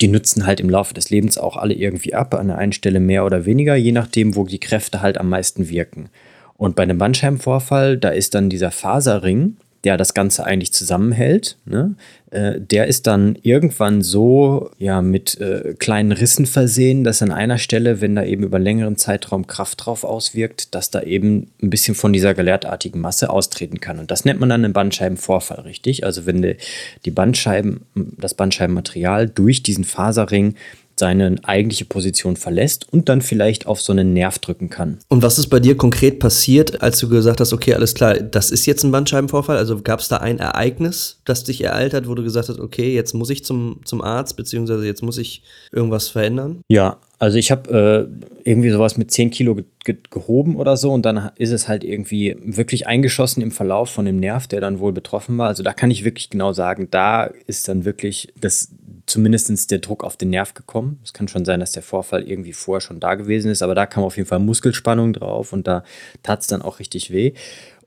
die 0.02 0.08
nützen 0.08 0.46
halt 0.46 0.60
im 0.60 0.70
Laufe 0.70 0.94
des 0.94 1.10
Lebens 1.10 1.40
auch 1.40 1.58
alle 1.58 1.74
irgendwie 1.74 2.14
ab, 2.14 2.36
an 2.36 2.50
der 2.50 2.60
einen 2.60 2.74
Stelle 2.74 3.00
mehr 3.00 3.26
oder 3.26 3.46
weniger, 3.46 3.76
je 3.76 3.92
nachdem, 3.92 4.36
wo 4.36 4.44
die 4.44 4.60
Kräfte 4.60 5.02
halt 5.02 5.18
am 5.18 5.30
meisten 5.30 5.68
wirken. 5.68 6.10
Und 6.56 6.76
bei 6.76 6.84
einem 6.84 7.00
Bandscheibenvorfall, 7.00 7.98
da 7.98 8.10
ist 8.10 8.36
dann 8.36 8.52
dieser 8.52 8.70
Faserring, 8.70 9.58
der 9.84 9.98
das 9.98 10.14
Ganze 10.14 10.46
eigentlich 10.46 10.74
zusammenhält, 10.74 11.58
ne? 11.66 11.96
äh, 12.32 12.60
der 12.60 12.88
ist 12.88 13.08
dann 13.08 13.38
irgendwann 13.42 14.02
so 14.02 14.72
ja 14.78 15.02
mit 15.02 15.40
äh, 15.40 15.76
kleinen 15.80 16.12
Rissen 16.12 16.46
versehen, 16.46 17.04
dass 17.04 17.22
an 17.22 17.32
einer 17.32 17.58
Stelle, 17.58 18.02
wenn 18.02 18.16
da 18.16 18.24
eben 18.24 18.44
über 18.44 18.60
längeren 18.60 18.98
Zeitraum 18.98 19.48
Kraft 19.48 19.86
drauf 19.86 20.04
auswirkt, 20.04 20.76
dass 20.76 20.92
da 20.92 21.02
eben 21.02 21.52
ein 21.62 21.70
bisschen 21.70 21.96
von 21.96 22.14
dieser 22.14 22.34
galertartigen 22.34 23.00
Masse 23.00 23.30
austreten 23.30 23.80
kann. 23.80 24.00
Und 24.00 24.12
das 24.12 24.26
nennt 24.26 24.40
man 24.40 24.50
dann 24.50 24.66
einen 24.66 24.74
Bandscheibenvorfall, 24.74 25.62
richtig? 25.62 26.04
Also 26.04 26.26
wenn 26.26 26.42
die, 26.42 26.58
die 27.06 27.12
Bandscheiben, 27.12 27.86
das 27.96 28.34
Bandscheibenmaterial 28.34 29.28
durch 29.30 29.64
diesen 29.64 29.86
Faserring 29.86 30.56
seine 31.00 31.36
eigentliche 31.44 31.86
Position 31.86 32.36
verlässt 32.36 32.92
und 32.92 33.10
dann 33.10 33.22
vielleicht 33.22 33.66
auf 33.66 33.82
so 33.82 33.92
einen 33.92 34.14
Nerv 34.14 34.40
drücken 34.40 34.70
kann. 34.70 35.00
Und 35.08 35.24
was 35.24 35.40
ist 35.40 35.48
bei 35.48 35.60
dir 35.60 35.76
konkret 35.76 36.20
passiert, 36.20 36.82
als 36.82 37.00
du 37.00 37.10
gesagt 37.10 37.40
hast, 37.40 37.54
okay, 37.54 37.74
alles 37.74 37.96
klar, 37.96 38.16
das 38.16 38.52
ist 38.52 38.66
jetzt 38.66 38.84
ein 38.84 38.92
Bandscheibenvorfall? 38.92 39.58
Also 39.58 39.82
gab 39.82 40.00
es 40.00 40.08
da 40.08 40.18
ein 40.18 40.40
Ereignis, 40.40 41.22
das 41.26 41.44
dich 41.44 41.64
ereilt 41.64 41.94
hat, 41.94 42.08
wo 42.08 42.16
du 42.16 42.24
gesagt 42.24 42.50
hast, 42.50 42.60
okay, 42.60 42.94
jetzt 42.94 43.14
muss 43.14 43.30
ich 43.30 43.44
zum, 43.44 43.80
zum 43.86 44.02
Arzt, 44.02 44.38
beziehungsweise 44.38 44.86
jetzt 44.86 45.02
muss 45.02 45.18
ich 45.18 45.42
irgendwas 45.72 46.10
verändern? 46.10 46.62
Ja, 46.68 46.98
also 47.20 47.38
ich 47.38 47.52
habe 47.52 48.10
äh, 48.46 48.50
irgendwie 48.50 48.70
sowas 48.70 48.98
mit 48.98 49.12
10 49.12 49.30
Kilo 49.30 49.56
ge 49.56 49.66
ge 49.84 49.98
gehoben 50.10 50.56
oder 50.56 50.78
so 50.78 50.92
und 50.92 51.06
dann 51.06 51.32
ist 51.36 51.52
es 51.52 51.68
halt 51.68 51.84
irgendwie 51.84 52.38
wirklich 52.42 52.88
eingeschossen 52.88 53.44
im 53.44 53.52
Verlauf 53.52 53.90
von 53.90 54.06
dem 54.06 54.20
Nerv, 54.20 54.48
der 54.48 54.62
dann 54.62 54.80
wohl 54.80 54.94
betroffen 54.94 55.38
war. 55.38 55.48
Also 55.48 55.62
da 55.62 55.74
kann 55.74 55.92
ich 55.92 56.06
wirklich 56.06 56.30
genau 56.30 56.54
sagen, 56.54 56.88
da 56.90 57.26
ist 57.46 57.68
dann 57.68 57.84
wirklich 57.84 58.34
das 58.40 58.70
zumindest 59.06 59.70
der 59.70 59.80
Druck 59.80 60.04
auf 60.04 60.16
den 60.16 60.30
Nerv 60.30 60.54
gekommen. 60.54 61.00
Es 61.04 61.14
kann 61.14 61.28
schon 61.28 61.44
sein, 61.44 61.60
dass 61.60 61.74
der 61.74 61.84
Vorfall 61.84 62.24
irgendwie 62.24 62.54
vorher 62.54 62.82
schon 62.82 63.00
da 63.00 63.16
gewesen 63.16 63.52
ist, 63.52 63.62
aber 63.62 63.76
da 63.76 63.86
kam 63.86 64.04
auf 64.04 64.16
jeden 64.16 64.30
Fall 64.30 64.40
Muskelspannung 64.40 65.14
drauf 65.14 65.52
und 65.52 65.68
da 65.68 65.84
tat 66.24 66.42
es 66.42 66.48
dann 66.48 66.62
auch 66.62 66.80
richtig 66.80 67.12
weh. 67.12 67.34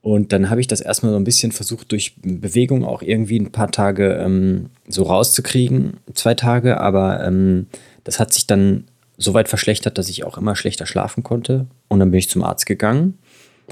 Und 0.02 0.32
dann 0.32 0.50
habe 0.50 0.60
ich 0.60 0.66
das 0.66 0.80
erstmal 0.80 1.12
so 1.12 1.16
ein 1.16 1.24
bisschen 1.24 1.52
versucht, 1.52 1.92
durch 1.92 2.16
Bewegung 2.20 2.84
auch 2.84 3.02
irgendwie 3.02 3.38
ein 3.38 3.52
paar 3.52 3.70
Tage 3.70 4.14
ähm, 4.14 4.70
so 4.88 5.04
rauszukriegen, 5.04 5.98
zwei 6.12 6.34
Tage, 6.34 6.80
aber 6.80 7.24
ähm, 7.24 7.68
das 8.02 8.18
hat 8.18 8.34
sich 8.34 8.48
dann 8.48 8.84
so 9.22 9.34
weit 9.34 9.48
verschlechtert, 9.48 9.98
dass 9.98 10.08
ich 10.08 10.24
auch 10.24 10.38
immer 10.38 10.56
schlechter 10.56 10.86
schlafen 10.86 11.22
konnte. 11.22 11.66
Und 11.88 12.00
dann 12.00 12.10
bin 12.10 12.18
ich 12.18 12.28
zum 12.28 12.42
Arzt 12.42 12.66
gegangen, 12.66 13.18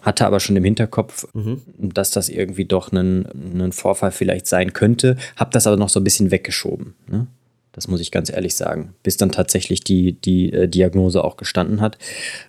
hatte 0.03 0.27
aber 0.27 0.41
schon 0.41 0.57
im 0.57 0.65
Hinterkopf, 0.65 1.27
mhm. 1.35 1.61
dass 1.79 2.11
das 2.11 2.29
irgendwie 2.29 2.65
doch 2.65 2.93
ein, 2.93 3.73
Vorfall 3.73 4.13
vielleicht 4.13 4.47
sein 4.47 4.73
könnte, 4.73 5.17
habe 5.37 5.51
das 5.53 5.67
aber 5.67 5.77
noch 5.77 5.89
so 5.89 6.01
ein 6.01 6.05
bisschen 6.05 6.31
weggeschoben. 6.31 6.95
Ne? 7.09 7.27
Das 7.73 7.87
muss 7.87 8.01
ich 8.01 8.11
ganz 8.11 8.31
ehrlich 8.31 8.57
sagen. 8.57 8.95
Bis 9.03 9.17
dann 9.17 9.31
tatsächlich 9.31 9.85
die, 9.85 10.13
die 10.13 10.53
äh, 10.53 10.69
Diagnose 10.69 11.23
auch 11.23 11.37
gestanden 11.37 11.81
hat. 11.81 11.99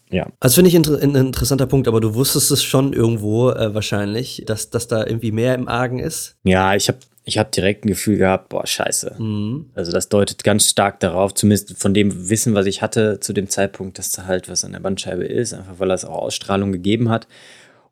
Ja. 0.09 0.27
Also 0.39 0.55
finde 0.55 0.69
ich 0.69 0.75
inter 0.75 0.99
ein 0.99 1.15
interessanter 1.15 1.67
Punkt, 1.67 1.87
aber 1.87 2.01
du 2.01 2.15
wusstest 2.15 2.49
es 2.49 2.63
schon 2.63 2.93
irgendwo 2.93 3.51
äh, 3.51 3.73
wahrscheinlich, 3.73 4.43
dass, 4.47 4.71
dass 4.71 4.87
da 4.87 5.05
irgendwie 5.05 5.31
mehr 5.31 5.53
im 5.53 5.67
Argen 5.67 5.99
ist. 5.99 6.37
Ja, 6.43 6.75
ich 6.75 6.87
habe 6.87 6.97
ich 7.23 7.37
hab 7.37 7.51
direkt 7.51 7.85
ein 7.85 7.89
Gefühl 7.89 8.17
gehabt, 8.17 8.49
boah, 8.49 8.65
scheiße. 8.65 9.15
Mhm. 9.19 9.69
Also 9.75 9.91
das 9.91 10.09
deutet 10.09 10.43
ganz 10.43 10.67
stark 10.69 10.99
darauf, 10.99 11.33
zumindest 11.33 11.77
von 11.77 11.93
dem 11.93 12.29
Wissen, 12.29 12.55
was 12.55 12.65
ich 12.65 12.81
hatte 12.81 13.19
zu 13.19 13.33
dem 13.33 13.47
Zeitpunkt, 13.47 13.99
dass 13.99 14.11
da 14.11 14.25
halt 14.25 14.49
was 14.49 14.65
an 14.65 14.71
der 14.71 14.79
Bandscheibe 14.79 15.25
ist, 15.25 15.53
einfach 15.53 15.79
weil 15.79 15.89
das 15.89 16.05
auch 16.05 16.17
Ausstrahlung 16.17 16.71
gegeben 16.71 17.09
hat. 17.09 17.27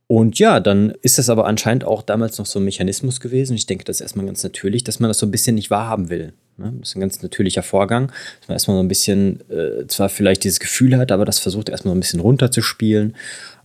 Und 0.07 0.39
ja, 0.39 0.59
dann 0.59 0.95
ist 1.03 1.19
das 1.19 1.29
aber 1.29 1.45
anscheinend 1.45 1.83
auch 1.83 2.01
damals 2.01 2.39
noch 2.39 2.47
so 2.47 2.59
ein 2.59 2.65
Mechanismus 2.65 3.19
gewesen. 3.19 3.55
Ich 3.55 3.67
denke, 3.67 3.83
das 3.83 3.97
ist 3.97 4.01
erstmal 4.01 4.25
ganz 4.25 4.41
natürlich, 4.41 4.83
dass 4.83 4.99
man 4.99 5.07
das 5.07 5.19
so 5.19 5.27
ein 5.27 5.31
bisschen 5.31 5.53
nicht 5.53 5.69
wahrhaben 5.69 6.09
will. 6.09 6.33
Ne? 6.57 6.73
Das 6.79 6.89
ist 6.89 6.95
ein 6.95 7.01
ganz 7.01 7.21
natürlicher 7.21 7.61
Vorgang, 7.61 8.07
dass 8.39 8.47
man 8.47 8.55
erstmal 8.55 8.77
so 8.77 8.81
ein 8.81 8.87
bisschen, 8.87 9.41
äh, 9.51 9.85
zwar 9.85 10.09
vielleicht 10.09 10.43
dieses 10.43 10.59
Gefühl 10.59 10.97
hat, 10.97 11.11
aber 11.11 11.25
das 11.25 11.37
versucht 11.37 11.69
erstmal 11.69 11.91
so 11.91 11.97
ein 11.97 11.99
bisschen 11.99 12.21
runterzuspielen. 12.21 13.15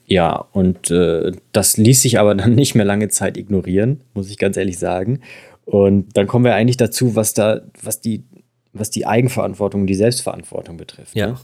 Ja, 0.06 0.44
und 0.52 0.90
äh, 0.90 1.33
das 1.52 1.78
ließ 1.78 2.02
sich 2.02 2.18
aber 2.18 2.35
dann 2.35 2.54
nicht 2.54 2.75
mehr 2.75 2.85
lange 2.85 3.09
Zeit 3.09 3.38
ignorieren, 3.38 4.02
muss 4.12 4.28
ich 4.28 4.37
ganz 4.37 4.59
ehrlich 4.59 4.78
sagen. 4.78 5.21
Und 5.64 6.16
dann 6.16 6.26
kommen 6.26 6.44
wir 6.44 6.54
eigentlich 6.54 6.76
dazu, 6.76 7.16
was 7.16 7.35
da, 7.35 7.62
was 7.83 8.00
die, 8.00 8.25
was 8.73 8.90
die 8.90 9.06
Eigenverantwortung, 9.06 9.87
die 9.87 9.94
Selbstverantwortung 9.94 10.76
betrifft. 10.76 11.16
Ja. 11.16 11.28
Ne? 11.28 11.37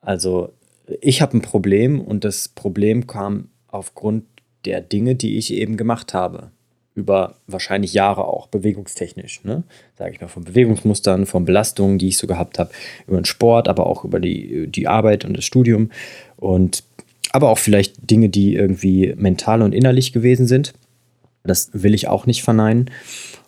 Also 0.00 0.52
ich 1.00 1.22
habe 1.22 1.36
ein 1.36 1.42
Problem 1.42 2.00
und 2.00 2.24
das 2.24 2.48
Problem 2.48 3.06
kam 3.06 3.48
aufgrund 3.68 4.24
der 4.64 4.80
Dinge, 4.80 5.14
die 5.14 5.36
ich 5.38 5.52
eben 5.52 5.76
gemacht 5.76 6.14
habe. 6.14 6.50
Über 6.94 7.36
wahrscheinlich 7.46 7.94
Jahre 7.94 8.26
auch, 8.26 8.48
bewegungstechnisch. 8.48 9.44
Ne? 9.44 9.62
Sage 9.96 10.12
ich 10.12 10.20
mal, 10.20 10.28
von 10.28 10.44
Bewegungsmustern, 10.44 11.24
von 11.24 11.46
Belastungen, 11.46 11.98
die 11.98 12.08
ich 12.08 12.18
so 12.18 12.26
gehabt 12.26 12.58
habe, 12.58 12.70
über 13.06 13.18
den 13.18 13.24
Sport, 13.24 13.66
aber 13.66 13.86
auch 13.86 14.04
über 14.04 14.20
die, 14.20 14.66
die 14.68 14.88
Arbeit 14.88 15.24
und 15.24 15.34
das 15.34 15.46
Studium. 15.46 15.90
Und 16.36 16.84
aber 17.30 17.48
auch 17.48 17.58
vielleicht 17.58 18.10
Dinge, 18.10 18.28
die 18.28 18.54
irgendwie 18.54 19.14
mental 19.16 19.62
und 19.62 19.72
innerlich 19.72 20.12
gewesen 20.12 20.46
sind. 20.46 20.74
Das 21.44 21.70
will 21.72 21.94
ich 21.94 22.08
auch 22.08 22.26
nicht 22.26 22.42
verneinen. 22.42 22.90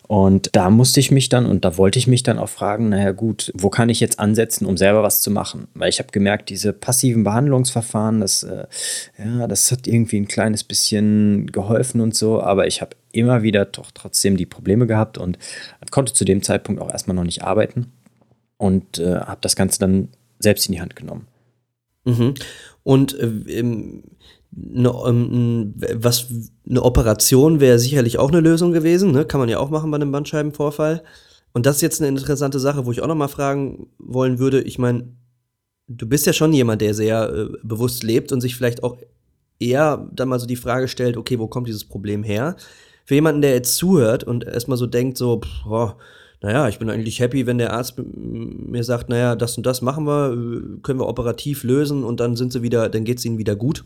Und 0.07 0.55
da 0.55 0.69
musste 0.69 0.99
ich 0.99 1.09
mich 1.09 1.29
dann 1.29 1.47
und 1.47 1.65
da 1.65 1.77
wollte 1.77 1.97
ich 1.97 2.05
mich 2.05 2.21
dann 2.21 2.37
auch 2.37 2.49
fragen, 2.49 2.89
naja 2.89 3.11
gut, 3.11 3.51
wo 3.55 3.71
kann 3.71 3.89
ich 3.89 3.99
jetzt 3.99 4.19
ansetzen, 4.19 4.67
um 4.67 4.77
selber 4.77 5.01
was 5.01 5.21
zu 5.21 5.31
machen? 5.31 5.67
Weil 5.73 5.89
ich 5.89 5.97
habe 5.97 6.11
gemerkt, 6.11 6.49
diese 6.49 6.73
passiven 6.73 7.23
Behandlungsverfahren, 7.23 8.21
das, 8.21 8.43
äh, 8.43 8.67
ja, 9.17 9.47
das 9.47 9.71
hat 9.71 9.87
irgendwie 9.87 10.17
ein 10.17 10.27
kleines 10.27 10.63
bisschen 10.63 11.47
geholfen 11.47 12.01
und 12.01 12.13
so, 12.13 12.39
aber 12.39 12.67
ich 12.67 12.81
habe 12.81 12.95
immer 13.13 13.41
wieder 13.41 13.65
doch 13.65 13.89
trotzdem 13.91 14.37
die 14.37 14.45
Probleme 14.45 14.85
gehabt 14.85 15.17
und 15.17 15.39
konnte 15.89 16.13
zu 16.13 16.23
dem 16.23 16.43
Zeitpunkt 16.43 16.81
auch 16.81 16.91
erstmal 16.91 17.15
noch 17.15 17.23
nicht 17.23 17.43
arbeiten 17.43 17.91
und 18.57 18.99
äh, 18.99 19.15
habe 19.21 19.41
das 19.41 19.55
Ganze 19.55 19.79
dann 19.79 20.09
selbst 20.37 20.67
in 20.67 20.73
die 20.73 20.81
Hand 20.81 20.95
genommen. 20.95 21.27
Mhm. 22.03 22.35
Und 22.83 23.17
äh, 23.19 23.63
eine, 24.55 24.89
ähm, 25.05 25.73
was, 25.95 26.27
eine 26.67 26.83
Operation 26.83 27.59
wäre 27.59 27.79
sicherlich 27.79 28.19
auch 28.19 28.31
eine 28.31 28.39
Lösung 28.39 28.71
gewesen, 28.71 29.11
ne? 29.11 29.25
kann 29.25 29.39
man 29.39 29.49
ja 29.49 29.59
auch 29.59 29.69
machen 29.69 29.91
bei 29.91 29.95
einem 29.95 30.11
Bandscheibenvorfall. 30.11 31.03
Und 31.53 31.65
das 31.65 31.77
ist 31.77 31.81
jetzt 31.81 32.01
eine 32.01 32.09
interessante 32.09 32.59
Sache, 32.59 32.85
wo 32.85 32.91
ich 32.91 33.01
auch 33.01 33.07
noch 33.07 33.15
mal 33.15 33.27
fragen 33.27 33.87
wollen 33.97 34.39
würde. 34.39 34.61
Ich 34.61 34.77
meine, 34.77 35.07
du 35.87 36.07
bist 36.07 36.25
ja 36.25 36.33
schon 36.33 36.53
jemand, 36.53 36.81
der 36.81 36.93
sehr 36.93 37.29
äh, 37.33 37.47
bewusst 37.63 38.03
lebt 38.03 38.31
und 38.31 38.41
sich 38.41 38.55
vielleicht 38.55 38.83
auch 38.83 38.97
eher 39.59 40.09
dann 40.13 40.29
mal 40.29 40.39
so 40.39 40.45
die 40.45 40.55
Frage 40.55 40.87
stellt, 40.87 41.17
okay, 41.17 41.39
wo 41.39 41.47
kommt 41.47 41.67
dieses 41.67 41.85
Problem 41.85 42.23
her? 42.23 42.55
Für 43.05 43.15
jemanden, 43.15 43.41
der 43.41 43.53
jetzt 43.53 43.75
zuhört 43.75 44.23
und 44.23 44.45
erstmal 44.45 44.77
so 44.77 44.87
denkt, 44.87 45.17
so, 45.17 45.41
pff, 45.41 45.65
oh, 45.65 45.91
naja, 46.41 46.67
ich 46.67 46.79
bin 46.79 46.89
eigentlich 46.89 47.19
happy, 47.19 47.45
wenn 47.45 47.57
der 47.57 47.73
Arzt 47.73 47.95
mir 47.97 48.83
sagt, 48.83 49.09
naja, 49.09 49.35
das 49.35 49.57
und 49.57 49.65
das 49.65 49.81
machen 49.81 50.05
wir, 50.05 50.33
äh, 50.33 50.79
können 50.81 50.99
wir 50.99 51.07
operativ 51.07 51.63
lösen 51.63 52.03
und 52.03 52.19
dann 52.19 52.35
sind 52.35 52.51
sie 52.51 52.61
wieder, 52.61 52.89
dann 52.89 53.05
geht 53.05 53.19
es 53.19 53.25
ihnen 53.25 53.37
wieder 53.37 53.55
gut 53.55 53.85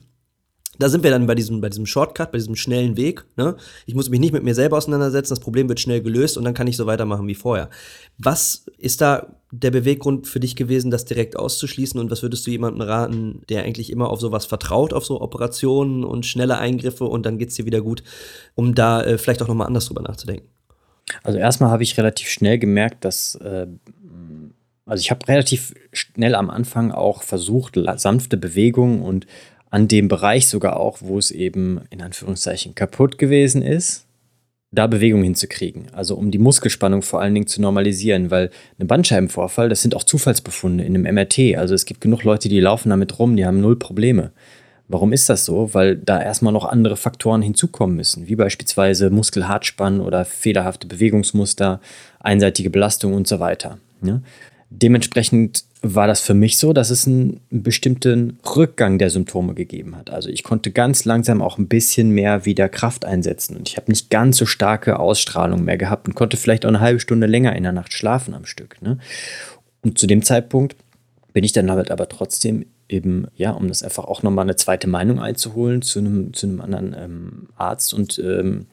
da 0.80 0.88
sind 0.88 1.04
wir 1.04 1.12
dann 1.12 1.28
bei 1.28 1.36
diesem, 1.36 1.60
bei 1.62 1.70
diesem 1.70 1.86
Shortcut, 1.86 2.32
bei 2.32 2.38
diesem 2.38 2.56
schnellen 2.56 2.96
Weg. 2.96 3.26
Ne? 3.36 3.56
Ich 3.86 3.96
muss 3.96 4.10
mich 4.10 4.20
nicht 4.20 4.32
mit 4.32 4.44
mir 4.44 4.56
selber 4.56 4.78
auseinandersetzen, 4.78 5.32
das 5.32 5.42
Problem 5.42 5.68
wird 5.68 5.80
schnell 5.80 6.02
gelöst 6.02 6.38
und 6.38 6.46
dann 6.46 6.54
kann 6.54 6.68
ich 6.68 6.78
so 6.78 6.86
weitermachen 6.86 7.28
wie 7.28 7.36
vorher. 7.36 7.70
Was 8.18 8.66
ist 8.78 9.02
da 9.02 9.28
der 9.52 9.72
Beweggrund 9.72 10.28
für 10.28 10.40
dich 10.40 10.56
gewesen, 10.56 10.90
das 10.90 11.06
direkt 11.06 11.38
auszuschließen 11.38 12.00
und 12.00 12.10
was 12.10 12.24
würdest 12.24 12.48
du 12.48 12.52
jemandem 12.52 12.82
raten, 12.82 13.42
der 13.50 13.64
eigentlich 13.64 13.92
immer 13.92 14.10
auf 14.10 14.22
sowas 14.22 14.46
vertraut, 14.46 14.94
auf 14.94 15.06
so 15.06 15.20
Operationen 15.22 16.04
und 16.04 16.26
schnelle 16.26 16.58
Eingriffe 16.58 17.04
und 17.04 17.26
dann 17.26 17.38
geht's 17.38 17.56
dir 17.56 17.66
wieder 17.66 17.82
gut, 17.82 18.04
um 18.56 18.74
da 18.74 19.04
äh, 19.04 19.18
vielleicht 19.18 19.42
auch 19.42 19.48
nochmal 19.48 19.68
anders 19.68 19.88
drüber 19.88 20.02
nachzudenken? 20.02 20.48
Also 21.24 21.40
erstmal 21.40 21.72
habe 21.72 21.84
ich 21.84 21.98
relativ 21.98 22.30
schnell 22.30 22.58
gemerkt, 22.58 23.04
dass 23.04 23.36
äh, 23.36 23.68
also 24.90 25.02
ich 25.02 25.12
habe 25.12 25.28
relativ 25.28 25.76
schnell 25.94 26.34
am 26.34 26.50
Anfang 26.50 26.92
auch 26.92 27.22
versucht, 27.22 27.78
sanfte 27.98 28.38
Bewegungen 28.38 29.04
und 29.04 29.28
an 29.70 29.88
dem 29.88 30.08
Bereich 30.08 30.48
sogar 30.48 30.78
auch, 30.78 30.98
wo 31.02 31.18
es 31.18 31.32
eben 31.32 31.82
in 31.90 32.02
Anführungszeichen 32.02 32.76
kaputt 32.76 33.18
gewesen 33.18 33.62
ist, 33.62 34.06
da 34.72 34.88
Bewegung 34.88 35.24
hinzukriegen. 35.24 35.88
Also 35.94 36.16
um 36.16 36.32
die 36.32 36.38
Muskelspannung 36.38 37.02
vor 37.02 37.22
allen 37.22 37.34
Dingen 37.34 37.48
zu 37.48 37.62
normalisieren, 37.62 38.30
weil 38.30 38.52
ein 38.80 38.88
Bandscheibenvorfall, 38.88 39.70
das 39.70 39.82
sind 39.82 39.96
auch 39.96 40.04
Zufallsbefunde 40.04 40.84
in 40.84 40.96
einem 40.96 41.16
MRT. 41.16 41.56
Also 41.58 41.74
es 41.74 41.86
gibt 41.86 42.02
genug 42.02 42.24
Leute, 42.24 42.50
die 42.50 42.60
laufen 42.60 42.90
damit 42.90 43.18
rum, 43.18 43.36
die 43.36 43.46
haben 43.46 43.62
null 43.62 43.78
Probleme. 43.78 44.32
Warum 44.88 45.14
ist 45.14 45.30
das 45.30 45.46
so? 45.46 45.74
Weil 45.74 45.98
da 45.98 46.22
erstmal 46.22 46.54
noch 46.54 46.66
andere 46.66 46.98
Faktoren 46.98 47.44
hinzukommen 47.44 47.96
müssen, 47.96 48.28
wie 48.28 48.36
beispielsweise 48.36 49.12
Muskelhartspann 49.12 50.02
oder 50.02 50.26
fehlerhafte 50.26 50.88
Bewegungsmuster, 50.88 51.80
einseitige 52.20 52.72
Belastung 52.72 53.14
und 53.14 53.28
so 53.28 53.40
weiter. 53.40 53.78
Ja? 54.02 54.22
Dementsprechend 54.72 55.64
war 55.82 56.08
das 56.08 56.20
für 56.20 56.34
mich 56.34 56.58
so, 56.58 56.74
dass 56.74 56.90
es 56.90 57.08
einen 57.08 57.40
bestimmten 57.50 58.38
Rückgang 58.56 58.98
der 58.98 59.10
Symptome 59.10 59.54
gegeben 59.54 59.96
hat. 59.96 60.10
Also 60.10 60.30
ich 60.30 60.44
konnte 60.44 60.72
ganz 60.72 61.06
langsam 61.06 61.42
auch 61.42 61.58
ein 61.58 61.70
bisschen 61.70 62.12
mehr 62.12 62.46
wieder 62.46 62.68
Kraft 62.68 63.06
einsetzen 63.06 63.56
und 63.56 63.70
ich 63.70 63.78
habe 63.78 63.90
nicht 63.90 64.10
ganz 64.10 64.38
so 64.38 64.46
starke 64.46 65.00
Ausstrahlung 65.00 65.64
mehr 65.64 65.78
gehabt 65.78 66.08
und 66.08 66.16
konnte 66.16 66.36
vielleicht 66.36 66.66
auch 66.66 66.70
eine 66.70 66.82
halbe 66.82 67.00
Stunde 67.00 67.28
länger 67.28 67.56
in 67.56 67.64
der 67.64 67.72
Nacht 67.72 67.94
schlafen 67.94 68.34
am 68.34 68.46
Stück. 68.46 68.82
Ne? 68.82 68.98
Und 69.82 69.98
zu 69.98 70.06
dem 70.06 70.22
Zeitpunkt 70.22 70.76
bin 71.32 71.46
ich 71.46 71.54
dann 71.54 71.72
halt 71.72 71.92
aber 71.92 72.10
trotzdem 72.10 72.66
eben, 72.90 73.28
ja, 73.36 73.52
um 73.52 73.70
das 73.70 73.84
einfach 73.84 74.04
auch 74.04 74.22
nochmal 74.22 74.46
eine 74.46 74.58
zweite 74.58 74.88
Meinung 74.88 75.20
einzuholen 75.22 75.82
zu 75.82 76.00
einem, 76.00 76.34
zu 76.34 76.48
einem 76.48 76.60
anderen 76.60 76.96
ähm, 76.98 77.50
Arzt 77.56 77.94
und 77.94 78.20
ähm, 78.20 78.66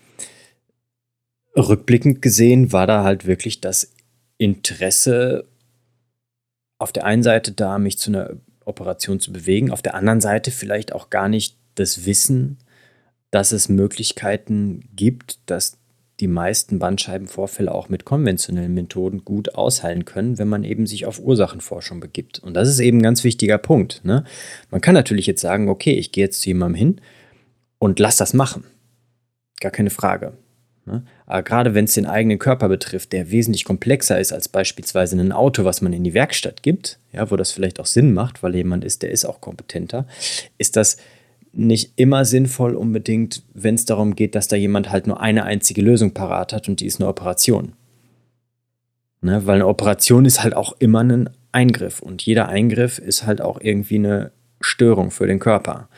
rückblickend 1.56 2.20
gesehen 2.20 2.72
war 2.72 2.86
da 2.88 3.04
halt 3.04 3.26
wirklich 3.26 3.60
das 3.60 3.92
Interesse 4.38 5.44
auf 6.78 6.92
der 6.92 7.04
einen 7.04 7.22
Seite 7.22 7.52
da, 7.52 7.78
mich 7.78 7.98
zu 7.98 8.10
einer 8.10 8.30
Operation 8.64 9.20
zu 9.20 9.32
bewegen, 9.32 9.70
auf 9.70 9.82
der 9.82 9.94
anderen 9.94 10.20
Seite 10.20 10.50
vielleicht 10.50 10.92
auch 10.92 11.10
gar 11.10 11.28
nicht 11.28 11.56
das 11.74 12.04
Wissen, 12.04 12.58
dass 13.30 13.52
es 13.52 13.68
Möglichkeiten 13.68 14.88
gibt, 14.94 15.38
dass 15.46 15.78
die 16.20 16.28
meisten 16.28 16.78
Bandscheibenvorfälle 16.78 17.72
auch 17.72 17.88
mit 17.88 18.06
konventionellen 18.06 18.72
Methoden 18.72 19.24
gut 19.24 19.54
ausheilen 19.54 20.06
können, 20.06 20.38
wenn 20.38 20.48
man 20.48 20.64
eben 20.64 20.86
sich 20.86 21.04
auf 21.04 21.20
Ursachenforschung 21.20 22.00
begibt. 22.00 22.38
Und 22.38 22.54
das 22.54 22.68
ist 22.68 22.80
eben 22.80 22.98
ein 22.98 23.02
ganz 23.02 23.22
wichtiger 23.22 23.58
Punkt. 23.58 24.00
Ne? 24.02 24.24
Man 24.70 24.80
kann 24.80 24.94
natürlich 24.94 25.26
jetzt 25.26 25.42
sagen, 25.42 25.68
okay, 25.68 25.92
ich 25.92 26.12
gehe 26.12 26.24
jetzt 26.24 26.40
zu 26.40 26.48
jemandem 26.48 26.78
hin 26.78 27.00
und 27.78 27.98
lass 27.98 28.16
das 28.16 28.32
machen. 28.32 28.64
Gar 29.60 29.72
keine 29.72 29.90
Frage. 29.90 30.32
Ne? 30.86 31.02
Aber 31.26 31.42
gerade 31.42 31.74
wenn 31.74 31.84
es 31.84 31.94
den 31.94 32.06
eigenen 32.06 32.38
Körper 32.38 32.68
betrifft, 32.68 33.12
der 33.12 33.30
wesentlich 33.30 33.64
komplexer 33.64 34.18
ist 34.20 34.32
als 34.32 34.48
beispielsweise 34.48 35.18
ein 35.18 35.32
Auto, 35.32 35.64
was 35.64 35.82
man 35.82 35.92
in 35.92 36.04
die 36.04 36.14
Werkstatt 36.14 36.62
gibt, 36.62 36.98
ja, 37.12 37.30
wo 37.30 37.36
das 37.36 37.50
vielleicht 37.50 37.80
auch 37.80 37.86
Sinn 37.86 38.14
macht, 38.14 38.42
weil 38.42 38.54
jemand 38.54 38.84
ist, 38.84 39.02
der 39.02 39.10
ist 39.10 39.24
auch 39.24 39.40
kompetenter, 39.40 40.06
ist 40.58 40.76
das 40.76 40.96
nicht 41.52 41.92
immer 41.96 42.24
sinnvoll 42.24 42.76
unbedingt, 42.76 43.42
wenn 43.54 43.74
es 43.74 43.84
darum 43.84 44.14
geht, 44.14 44.34
dass 44.34 44.46
da 44.46 44.56
jemand 44.56 44.90
halt 44.90 45.06
nur 45.06 45.20
eine 45.20 45.44
einzige 45.44 45.82
Lösung 45.82 46.12
parat 46.12 46.52
hat 46.52 46.68
und 46.68 46.80
die 46.80 46.86
ist 46.86 47.00
eine 47.00 47.08
Operation. 47.08 47.72
Ne? 49.22 49.46
Weil 49.46 49.56
eine 49.56 49.66
Operation 49.66 50.24
ist 50.24 50.42
halt 50.42 50.54
auch 50.54 50.76
immer 50.78 51.02
ein 51.02 51.30
Eingriff 51.52 52.00
und 52.00 52.22
jeder 52.22 52.48
Eingriff 52.48 52.98
ist 52.98 53.26
halt 53.26 53.40
auch 53.40 53.58
irgendwie 53.60 53.96
eine 53.96 54.30
Störung 54.60 55.10
für 55.10 55.26
den 55.26 55.38
Körper. 55.38 55.88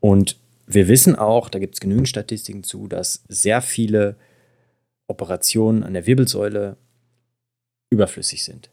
Und 0.00 0.36
wir 0.66 0.88
wissen 0.88 1.14
auch, 1.16 1.48
da 1.48 1.58
gibt 1.58 1.74
es 1.74 1.80
genügend 1.80 2.08
Statistiken 2.08 2.64
zu, 2.64 2.88
dass 2.88 3.22
sehr 3.28 3.62
viele 3.62 4.16
Operationen 5.06 5.82
an 5.82 5.94
der 5.94 6.06
Wirbelsäule 6.06 6.76
überflüssig 7.90 8.44
sind. 8.44 8.70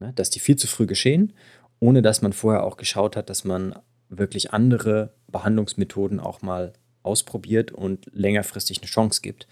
Ne? 0.00 0.12
Dass 0.14 0.30
die 0.30 0.40
viel 0.40 0.56
zu 0.56 0.66
früh 0.66 0.86
geschehen, 0.86 1.32
ohne 1.80 2.02
dass 2.02 2.22
man 2.22 2.32
vorher 2.32 2.64
auch 2.64 2.76
geschaut 2.76 3.16
hat, 3.16 3.30
dass 3.30 3.44
man 3.44 3.74
wirklich 4.08 4.52
andere 4.52 5.14
Behandlungsmethoden 5.30 6.20
auch 6.20 6.42
mal 6.42 6.72
ausprobiert 7.02 7.72
und 7.72 8.06
längerfristig 8.12 8.78
eine 8.78 8.86
Chance 8.86 9.20
gibt. 9.22 9.46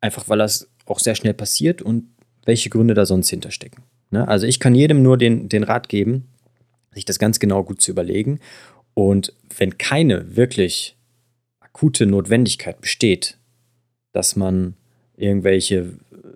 Einfach 0.00 0.28
weil 0.28 0.38
das 0.38 0.68
auch 0.86 0.98
sehr 0.98 1.14
schnell 1.14 1.34
passiert 1.34 1.80
und 1.80 2.08
welche 2.44 2.70
Gründe 2.70 2.94
da 2.94 3.06
sonst 3.06 3.30
hinterstecken. 3.30 3.84
Ne? 4.10 4.26
Also 4.28 4.46
ich 4.46 4.60
kann 4.60 4.74
jedem 4.74 5.02
nur 5.02 5.16
den, 5.16 5.48
den 5.48 5.64
Rat 5.64 5.88
geben, 5.88 6.28
sich 6.92 7.04
das 7.04 7.18
ganz 7.18 7.38
genau 7.38 7.64
gut 7.64 7.80
zu 7.80 7.90
überlegen. 7.90 8.40
Und 8.92 9.32
wenn 9.56 9.78
keine 9.78 10.36
wirklich 10.36 10.96
akute 11.60 12.06
Notwendigkeit 12.06 12.80
besteht, 12.80 13.38
dass 14.12 14.36
man 14.36 14.76
irgendwelche 15.16 15.90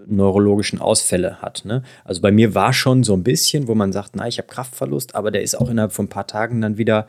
neurologischen 0.06 0.80
Ausfälle 0.80 1.42
hat. 1.42 1.64
Ne? 1.64 1.82
Also 2.04 2.20
bei 2.20 2.32
mir 2.32 2.54
war 2.54 2.72
schon 2.72 3.04
so 3.04 3.14
ein 3.14 3.22
bisschen, 3.22 3.68
wo 3.68 3.74
man 3.74 3.92
sagt, 3.92 4.16
na, 4.16 4.26
ich 4.26 4.38
habe 4.38 4.48
Kraftverlust, 4.48 5.14
aber 5.14 5.30
der 5.30 5.42
ist 5.42 5.54
auch 5.54 5.68
innerhalb 5.68 5.92
von 5.92 6.06
ein 6.06 6.10
paar 6.10 6.26
Tagen 6.26 6.60
dann 6.60 6.78
wieder 6.78 7.08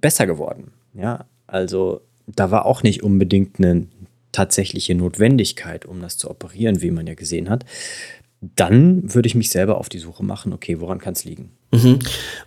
besser 0.00 0.26
geworden. 0.26 0.72
Ja, 0.94 1.26
also 1.46 2.00
da 2.26 2.50
war 2.50 2.66
auch 2.66 2.82
nicht 2.82 3.02
unbedingt 3.02 3.58
eine 3.58 3.86
tatsächliche 4.32 4.94
Notwendigkeit, 4.94 5.86
um 5.86 6.00
das 6.00 6.16
zu 6.16 6.30
operieren, 6.30 6.82
wie 6.82 6.90
man 6.90 7.06
ja 7.06 7.14
gesehen 7.14 7.50
hat. 7.50 7.64
Dann 8.40 9.14
würde 9.14 9.26
ich 9.26 9.34
mich 9.34 9.50
selber 9.50 9.78
auf 9.78 9.88
die 9.88 9.98
Suche 9.98 10.24
machen, 10.24 10.52
okay, 10.52 10.80
woran 10.80 10.98
kann 10.98 11.12
es 11.12 11.24
liegen? 11.24 11.50
Mhm. 11.72 11.98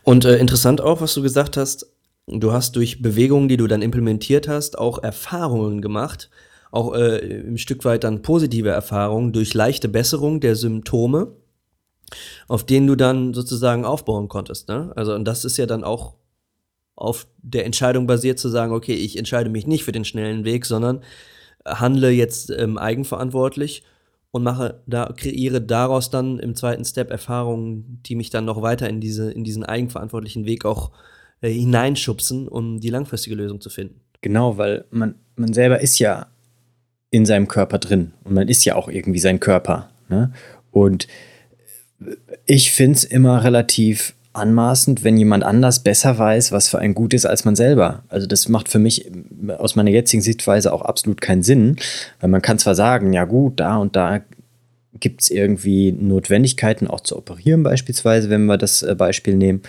Und 0.04 0.26
äh, 0.26 0.38
interessant 0.38 0.82
auch, 0.82 1.02
was 1.02 1.14
du 1.14 1.22
gesagt 1.22 1.56
hast, 1.56 1.88
du 2.28 2.52
hast 2.52 2.76
durch 2.76 3.02
Bewegungen, 3.02 3.48
die 3.48 3.58
du 3.58 3.68
dann 3.68 3.82
implementiert 3.82 4.48
hast, 4.48 4.78
auch 4.78 5.04
Erfahrungen 5.04 5.82
gemacht, 5.82 6.30
auch 6.74 6.96
äh, 6.96 7.44
ein 7.46 7.60
Stück 7.60 7.86
weit 7.86 8.04
dann 8.04 8.24
positive 8.24 8.70
Erfahrungen 8.70 9.32
durch 9.32 9.54
leichte 9.54 9.88
Besserung 9.88 10.40
der 10.40 10.56
Symptome, 10.56 11.36
auf 12.48 12.66
denen 12.66 12.88
du 12.88 12.96
dann 12.96 13.36
sozusagen 13.36 13.86
aufbauen 13.86 14.28
konntest. 14.28 14.70
Ne? 14.70 14.92
Also, 14.96 15.14
und 15.14 15.26
das 15.26 15.46
ist 15.46 15.58
ja 15.58 15.68
dann 15.68 15.84
auch 15.84 16.16
auf 16.96 17.28
der 17.38 17.68
Entscheidung 17.68 18.08
basiert 18.08 18.40
zu 18.40 18.50
sagen, 18.50 18.74
okay, 18.74 18.96
ich 18.96 19.18
entscheide 19.18 19.52
mich 19.52 19.68
nicht 19.68 19.84
für 19.84 19.92
den 19.92 20.04
schnellen 20.04 20.46
Weg, 20.46 20.66
sondern 20.66 21.02
handle 21.64 22.10
jetzt 22.10 22.50
ähm, 22.50 22.80
eigenverantwortlich 22.80 23.84
und 24.32 24.42
mache 24.42 24.82
da 24.88 25.14
kreiere 25.16 25.62
daraus 25.62 26.10
dann 26.10 26.40
im 26.40 26.56
zweiten 26.56 26.86
Step 26.86 27.12
Erfahrungen, 27.12 28.02
die 28.04 28.16
mich 28.16 28.32
dann 28.32 28.46
noch 28.46 28.64
weiter 28.64 28.90
in 28.90 29.00
diese 29.00 29.32
in 29.32 29.44
diesen 29.44 29.64
eigenverantwortlichen 29.64 30.46
Weg 30.46 30.66
auch 30.66 30.92
äh, 31.42 31.52
hineinschubsen, 31.52 32.48
um 32.48 32.80
die 32.80 32.90
langfristige 32.90 33.36
Lösung 33.36 33.62
zu 33.62 33.70
finden. 33.70 34.02
Genau, 34.22 34.58
weil 34.58 34.86
man 34.90 35.16
man 35.36 35.54
selber 35.54 35.80
ist 35.80 36.00
ja 36.00 36.33
in 37.14 37.28
seinem 37.28 37.48
Körper 37.48 37.78
drin. 37.78 38.12
Und 38.24 38.34
man 38.34 38.48
ist 38.48 38.66
ja 38.66 38.74
auch 38.76 38.90
irgendwie 38.90 39.20
sein 39.20 39.40
Körper. 39.40 39.92
Ne? 40.10 40.32
Und 40.72 41.08
ich 42.48 42.72
finde 42.72 42.98
es 42.98 43.04
immer 43.04 43.44
relativ 43.44 44.16
anmaßend, 44.34 45.04
wenn 45.04 45.16
jemand 45.16 45.44
anders 45.44 45.84
besser 45.84 46.18
weiß, 46.18 46.52
was 46.52 46.70
für 46.70 46.80
ein 46.80 46.96
Gut 46.96 47.14
ist 47.14 47.28
als 47.28 47.46
man 47.46 47.56
selber. 47.56 48.04
Also 48.10 48.26
das 48.26 48.50
macht 48.50 48.68
für 48.68 48.80
mich 48.80 49.12
aus 49.60 49.76
meiner 49.76 49.92
jetzigen 49.92 50.24
Sichtweise 50.24 50.74
auch 50.74 50.82
absolut 50.82 51.22
keinen 51.22 51.44
Sinn, 51.44 51.76
weil 52.20 52.32
man 52.32 52.42
kann 52.42 52.58
zwar 52.58 52.74
sagen, 52.74 53.14
ja 53.14 53.26
gut, 53.26 53.60
da 53.60 53.78
und 53.78 53.96
da 53.96 54.22
gibt 55.00 55.22
es 55.22 55.30
irgendwie 55.30 55.92
Notwendigkeiten 55.92 56.88
auch 56.88 57.02
zu 57.02 57.16
operieren 57.16 57.62
beispielsweise, 57.62 58.32
wenn 58.32 58.46
wir 58.46 58.58
das 58.58 58.82
äh, 58.82 58.96
Beispiel 58.96 59.36
nehmen. 59.36 59.62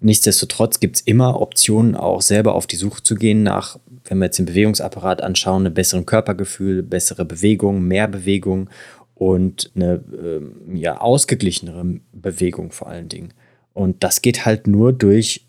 Nichtsdestotrotz 0.00 0.78
gibt 0.78 0.96
es 0.96 1.02
immer 1.02 1.40
Optionen, 1.40 1.96
auch 1.96 2.22
selber 2.22 2.54
auf 2.54 2.68
die 2.68 2.76
Suche 2.76 3.02
zu 3.02 3.16
gehen 3.16 3.42
nach 3.42 3.80
wenn 4.04 4.18
wir 4.18 4.26
jetzt 4.26 4.38
den 4.38 4.46
Bewegungsapparat 4.46 5.22
anschauen, 5.22 5.66
ein 5.66 5.74
besseres 5.74 6.06
Körpergefühl, 6.06 6.82
bessere 6.82 7.24
Bewegung, 7.24 7.82
mehr 7.82 8.08
Bewegung 8.08 8.68
und 9.14 9.70
eine 9.74 10.02
äh, 10.12 10.78
ja, 10.78 11.00
ausgeglichenere 11.00 12.00
Bewegung 12.12 12.72
vor 12.72 12.88
allen 12.88 13.08
Dingen. 13.08 13.32
Und 13.72 14.02
das 14.02 14.22
geht 14.22 14.44
halt 14.44 14.66
nur 14.66 14.92
durch 14.92 15.46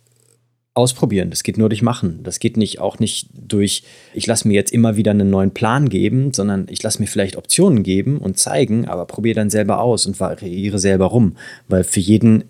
ausprobieren. 0.76 1.30
Das 1.30 1.44
geht 1.44 1.58
nur 1.58 1.70
durch 1.70 1.82
Machen. 1.82 2.22
Das 2.24 2.40
geht 2.40 2.58
nicht 2.58 2.80
auch 2.80 2.98
nicht 3.00 3.30
durch, 3.34 3.84
ich 4.14 4.26
lasse 4.26 4.48
mir 4.48 4.56
jetzt 4.56 4.72
immer 4.72 4.96
wieder 4.96 5.12
einen 5.12 5.30
neuen 5.30 5.52
Plan 5.52 5.90
geben, 5.90 6.34
sondern 6.34 6.68
ich 6.70 6.82
lasse 6.82 7.00
mir 7.00 7.08
vielleicht 7.08 7.36
Optionen 7.36 7.84
geben 7.84 8.18
und 8.18 8.40
zeigen, 8.40 8.88
aber 8.88 9.06
probiere 9.06 9.36
dann 9.36 9.50
selber 9.50 9.80
aus 9.80 10.06
und 10.06 10.20
variiere 10.20 10.80
selber 10.80 11.06
rum. 11.06 11.36
Weil 11.68 11.84
für 11.84 12.00
jeden 12.00 12.46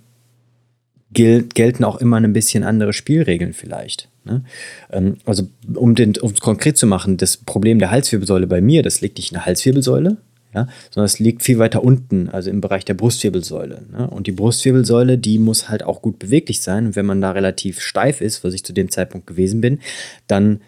gilt, 1.11 1.53
gelten 1.55 1.83
auch 1.83 1.97
immer 1.97 2.17
ein 2.17 2.33
bisschen 2.33 2.63
andere 2.63 2.93
Spielregeln 2.93 3.53
vielleicht. 3.53 4.09
Ne? 4.25 4.43
Ähm, 4.91 5.17
also 5.25 5.47
um 5.73 5.93
es 5.93 6.39
konkret 6.39 6.77
zu 6.77 6.87
machen, 6.87 7.17
das 7.17 7.37
Problem 7.37 7.79
der 7.79 7.91
Halswirbelsäule 7.91 8.47
bei 8.47 8.61
mir, 8.61 8.83
das 8.83 9.01
liegt 9.01 9.17
nicht 9.17 9.31
in 9.31 9.35
der 9.35 9.45
Halswirbelsäule, 9.45 10.17
ja, 10.53 10.67
sondern 10.91 11.05
es 11.05 11.19
liegt 11.19 11.41
viel 11.41 11.57
weiter 11.57 11.83
unten, 11.83 12.29
also 12.29 12.49
im 12.49 12.61
Bereich 12.61 12.85
der 12.85 12.93
Brustwirbelsäule. 12.93 13.85
Ne? 13.91 14.07
Und 14.07 14.27
die 14.27 14.31
Brustwirbelsäule, 14.31 15.17
die 15.17 15.39
muss 15.39 15.69
halt 15.69 15.83
auch 15.83 16.01
gut 16.01 16.19
beweglich 16.19 16.61
sein. 16.61 16.87
Und 16.87 16.95
wenn 16.95 17.05
man 17.05 17.21
da 17.21 17.31
relativ 17.31 17.81
steif 17.81 18.21
ist, 18.21 18.43
was 18.43 18.53
ich 18.53 18.63
zu 18.63 18.73
dem 18.73 18.91
Zeitpunkt 18.91 19.25
gewesen 19.25 19.61
bin, 19.61 19.79
dann, 20.27 20.61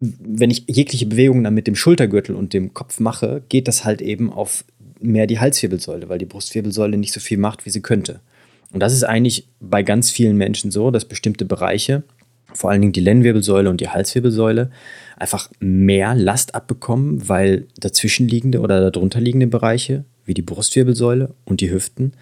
wenn 0.00 0.50
ich 0.50 0.64
jegliche 0.66 1.06
Bewegungen 1.06 1.44
dann 1.44 1.54
mit 1.54 1.68
dem 1.68 1.76
Schultergürtel 1.76 2.34
und 2.34 2.52
dem 2.52 2.74
Kopf 2.74 2.98
mache, 2.98 3.42
geht 3.48 3.68
das 3.68 3.84
halt 3.84 4.02
eben 4.02 4.32
auf 4.32 4.64
mehr 5.00 5.26
die 5.26 5.38
Halswirbelsäule, 5.38 6.08
weil 6.08 6.18
die 6.18 6.26
Brustwirbelsäule 6.26 6.96
nicht 6.96 7.12
so 7.12 7.20
viel 7.20 7.38
macht, 7.38 7.64
wie 7.64 7.70
sie 7.70 7.82
könnte. 7.82 8.20
Und 8.72 8.80
das 8.80 8.92
ist 8.92 9.04
eigentlich 9.04 9.46
bei 9.60 9.82
ganz 9.82 10.10
vielen 10.10 10.36
Menschen 10.36 10.70
so, 10.70 10.90
dass 10.90 11.04
bestimmte 11.04 11.44
Bereiche, 11.44 12.02
vor 12.52 12.70
allen 12.70 12.80
Dingen 12.80 12.92
die 12.92 13.00
Lendenwirbelsäule 13.00 13.70
und 13.70 13.80
die 13.80 13.88
Halswirbelsäule, 13.88 14.70
einfach 15.16 15.50
mehr 15.60 16.14
Last 16.14 16.54
abbekommen, 16.54 17.28
weil 17.28 17.66
dazwischenliegende 17.78 18.60
oder 18.60 18.90
darunterliegende 18.90 19.46
Bereiche, 19.46 20.04
wie 20.24 20.34
die 20.34 20.42
Brustwirbelsäule 20.42 21.34
und 21.44 21.60
die 21.60 21.70
Hüften, 21.70 22.12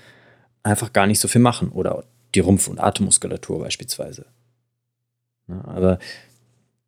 einfach 0.62 0.92
gar 0.92 1.06
nicht 1.06 1.20
so 1.20 1.28
viel 1.28 1.40
machen. 1.40 1.70
Oder 1.70 2.04
die 2.34 2.40
Rumpf- 2.40 2.68
und 2.68 2.80
Atemmuskulatur 2.80 3.60
beispielsweise. 3.60 4.26
Ja, 5.48 5.64
aber 5.66 5.98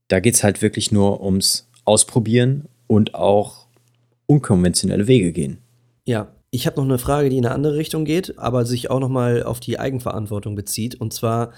da 0.09 0.21
geht 0.21 0.35
es 0.35 0.45
halt 0.45 0.63
wirklich 0.63 0.93
nur 0.93 1.23
ums 1.23 1.69
Ausprobieren 1.85 2.65
und 2.87 3.15
auch 3.15 3.67
unkonventionelle 4.27 5.07
Wege 5.07 5.33
gehen. 5.33 5.59
Ja, 6.05 6.29
ich 6.51 6.67
habe 6.67 6.77
noch 6.77 6.85
eine 6.85 6.99
Frage, 6.99 7.29
die 7.29 7.39
in 7.39 7.47
eine 7.47 7.55
andere 7.55 7.77
Richtung 7.77 8.05
geht, 8.05 8.39
aber 8.39 8.65
sich 8.65 8.91
auch 8.91 9.01
nochmal 9.01 9.43
auf 9.43 9.61
die 9.61 9.79
Eigenverantwortung 9.79 10.55
bezieht. 10.55 10.95
Und 10.95 11.13
zwar, 11.13 11.53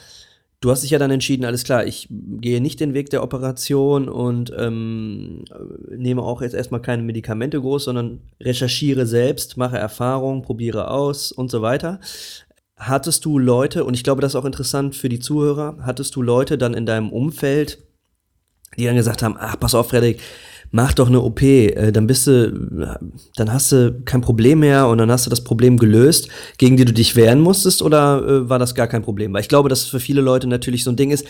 du 0.60 0.70
hast 0.70 0.82
dich 0.82 0.90
ja 0.90 0.98
dann 0.98 1.10
entschieden, 1.10 1.44
alles 1.44 1.64
klar, 1.64 1.86
ich 1.86 2.08
gehe 2.10 2.60
nicht 2.60 2.80
den 2.80 2.94
Weg 2.94 3.10
der 3.10 3.22
Operation 3.22 4.08
und 4.08 4.52
ähm, 4.56 5.44
nehme 5.90 6.22
auch 6.22 6.42
jetzt 6.42 6.54
erstmal 6.54 6.82
keine 6.82 7.02
Medikamente 7.02 7.60
groß, 7.60 7.84
sondern 7.84 8.20
recherchiere 8.40 9.06
selbst, 9.06 9.56
mache 9.56 9.78
Erfahrung, 9.78 10.42
probiere 10.42 10.90
aus 10.90 11.30
und 11.32 11.50
so 11.50 11.62
weiter. 11.62 12.00
Hattest 12.76 13.24
du 13.24 13.38
Leute, 13.38 13.84
und 13.84 13.94
ich 13.94 14.04
glaube, 14.04 14.20
das 14.20 14.32
ist 14.32 14.36
auch 14.36 14.44
interessant 14.44 14.94
für 14.94 15.08
die 15.08 15.20
Zuhörer, 15.20 15.78
hattest 15.82 16.14
du 16.16 16.22
Leute 16.22 16.58
dann 16.58 16.74
in 16.74 16.86
deinem 16.86 17.10
Umfeld, 17.10 17.78
die 18.76 18.84
dann 18.84 18.96
gesagt 18.96 19.22
haben, 19.22 19.36
ach, 19.38 19.58
pass 19.58 19.74
auf, 19.74 19.88
Frederik, 19.88 20.20
mach 20.70 20.92
doch 20.92 21.08
eine 21.08 21.20
OP, 21.20 21.42
äh, 21.42 21.92
dann 21.92 22.06
bist 22.06 22.26
du, 22.26 22.96
dann 23.36 23.52
hast 23.52 23.72
du 23.72 24.00
kein 24.04 24.20
Problem 24.20 24.60
mehr 24.60 24.88
und 24.88 24.98
dann 24.98 25.10
hast 25.10 25.26
du 25.26 25.30
das 25.30 25.44
Problem 25.44 25.78
gelöst, 25.78 26.28
gegen 26.58 26.76
die 26.76 26.84
du 26.84 26.92
dich 26.92 27.16
wehren 27.16 27.40
musstest, 27.40 27.82
oder 27.82 28.26
äh, 28.26 28.48
war 28.48 28.58
das 28.58 28.74
gar 28.74 28.86
kein 28.86 29.02
Problem? 29.02 29.32
Weil 29.32 29.42
ich 29.42 29.48
glaube, 29.48 29.68
dass 29.68 29.82
es 29.82 29.88
für 29.88 30.00
viele 30.00 30.20
Leute 30.20 30.46
natürlich 30.46 30.84
so 30.84 30.90
ein 30.90 30.96
Ding 30.96 31.10
ist, 31.10 31.26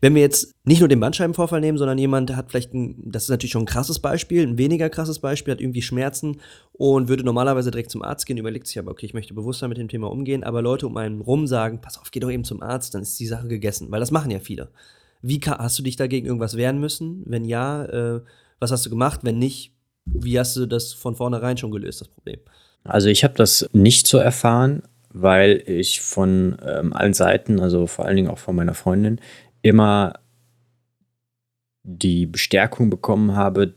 wenn 0.00 0.14
wir 0.14 0.22
jetzt 0.22 0.54
nicht 0.64 0.80
nur 0.80 0.88
den 0.88 1.00
Bandscheibenvorfall 1.00 1.60
nehmen, 1.60 1.78
sondern 1.78 1.96
jemand 1.96 2.34
hat 2.36 2.50
vielleicht 2.50 2.74
ein, 2.74 2.96
das 3.04 3.24
ist 3.24 3.28
natürlich 3.30 3.52
schon 3.52 3.62
ein 3.62 3.66
krasses 3.66 3.98
Beispiel, 3.98 4.46
ein 4.46 4.58
weniger 4.58 4.90
krasses 4.90 5.18
Beispiel, 5.18 5.52
hat 5.52 5.60
irgendwie 5.60 5.82
Schmerzen 5.82 6.40
und 6.72 7.08
würde 7.08 7.24
normalerweise 7.24 7.70
direkt 7.70 7.90
zum 7.90 8.02
Arzt 8.02 8.26
gehen, 8.26 8.36
überlegt 8.36 8.66
sich 8.66 8.78
aber, 8.78 8.90
okay, 8.90 9.06
ich 9.06 9.14
möchte 9.14 9.32
bewusster 9.32 9.68
mit 9.68 9.78
dem 9.78 9.88
Thema 9.88 10.10
umgehen, 10.10 10.44
aber 10.44 10.60
Leute 10.60 10.86
um 10.86 10.96
einen 10.96 11.22
rum 11.22 11.46
sagen, 11.46 11.80
pass 11.80 11.98
auf, 11.98 12.10
geh 12.10 12.20
doch 12.20 12.30
eben 12.30 12.44
zum 12.44 12.62
Arzt, 12.62 12.94
dann 12.94 13.02
ist 13.02 13.18
die 13.18 13.26
Sache 13.26 13.48
gegessen, 13.48 13.90
weil 13.90 14.00
das 14.00 14.10
machen 14.10 14.30
ja 14.30 14.38
viele. 14.38 14.68
Wie 15.22 15.40
hast 15.40 15.78
du 15.78 15.82
dich 15.82 15.96
dagegen 15.96 16.26
irgendwas 16.26 16.56
wehren 16.56 16.78
müssen? 16.78 17.22
Wenn 17.24 17.44
ja, 17.44 17.84
äh, 17.86 18.20
was 18.58 18.72
hast 18.72 18.86
du 18.86 18.90
gemacht? 18.90 19.20
Wenn 19.22 19.38
nicht, 19.38 19.72
wie 20.04 20.38
hast 20.38 20.56
du 20.56 20.66
das 20.66 20.92
von 20.92 21.16
vornherein 21.16 21.56
schon 21.56 21.70
gelöst, 21.70 22.00
das 22.00 22.08
Problem? 22.08 22.40
Also 22.84 23.08
ich 23.08 23.24
habe 23.24 23.34
das 23.34 23.68
nicht 23.72 24.06
so 24.06 24.18
erfahren, 24.18 24.82
weil 25.10 25.62
ich 25.66 26.00
von 26.00 26.56
ähm, 26.64 26.92
allen 26.92 27.14
Seiten, 27.14 27.60
also 27.60 27.86
vor 27.86 28.04
allen 28.04 28.16
Dingen 28.16 28.28
auch 28.28 28.38
von 28.38 28.54
meiner 28.54 28.74
Freundin, 28.74 29.20
immer 29.62 30.14
die 31.82 32.26
Bestärkung 32.26 32.90
bekommen 32.90 33.34
habe, 33.34 33.74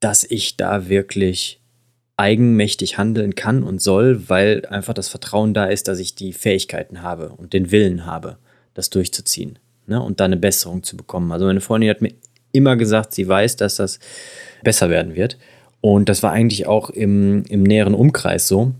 dass 0.00 0.24
ich 0.24 0.56
da 0.56 0.88
wirklich 0.88 1.62
eigenmächtig 2.16 2.98
handeln 2.98 3.34
kann 3.34 3.62
und 3.62 3.80
soll, 3.80 4.28
weil 4.28 4.66
einfach 4.66 4.94
das 4.94 5.08
Vertrauen 5.08 5.54
da 5.54 5.66
ist, 5.66 5.88
dass 5.88 5.98
ich 5.98 6.14
die 6.14 6.32
Fähigkeiten 6.32 7.02
habe 7.02 7.30
und 7.30 7.52
den 7.52 7.70
Willen 7.70 8.06
habe, 8.06 8.38
das 8.74 8.90
durchzuziehen 8.90 9.58
ne, 9.86 10.00
und 10.00 10.20
da 10.20 10.26
eine 10.26 10.36
Besserung 10.36 10.82
zu 10.82 10.96
bekommen. 10.96 11.32
Also 11.32 11.46
meine 11.46 11.60
Freundin 11.60 11.90
hat 11.90 12.02
mir 12.02 12.12
immer 12.54 12.76
gesagt, 12.76 13.14
sie 13.14 13.28
weiß, 13.28 13.56
dass 13.56 13.76
das 13.76 13.98
besser 14.62 14.88
werden 14.90 15.14
wird. 15.14 15.38
Und 15.80 16.08
das 16.08 16.22
war 16.22 16.32
eigentlich 16.32 16.66
auch 16.66 16.88
im, 16.90 17.44
im 17.48 17.62
näheren 17.62 17.94
Umkreis 17.94 18.48
so, 18.48 18.72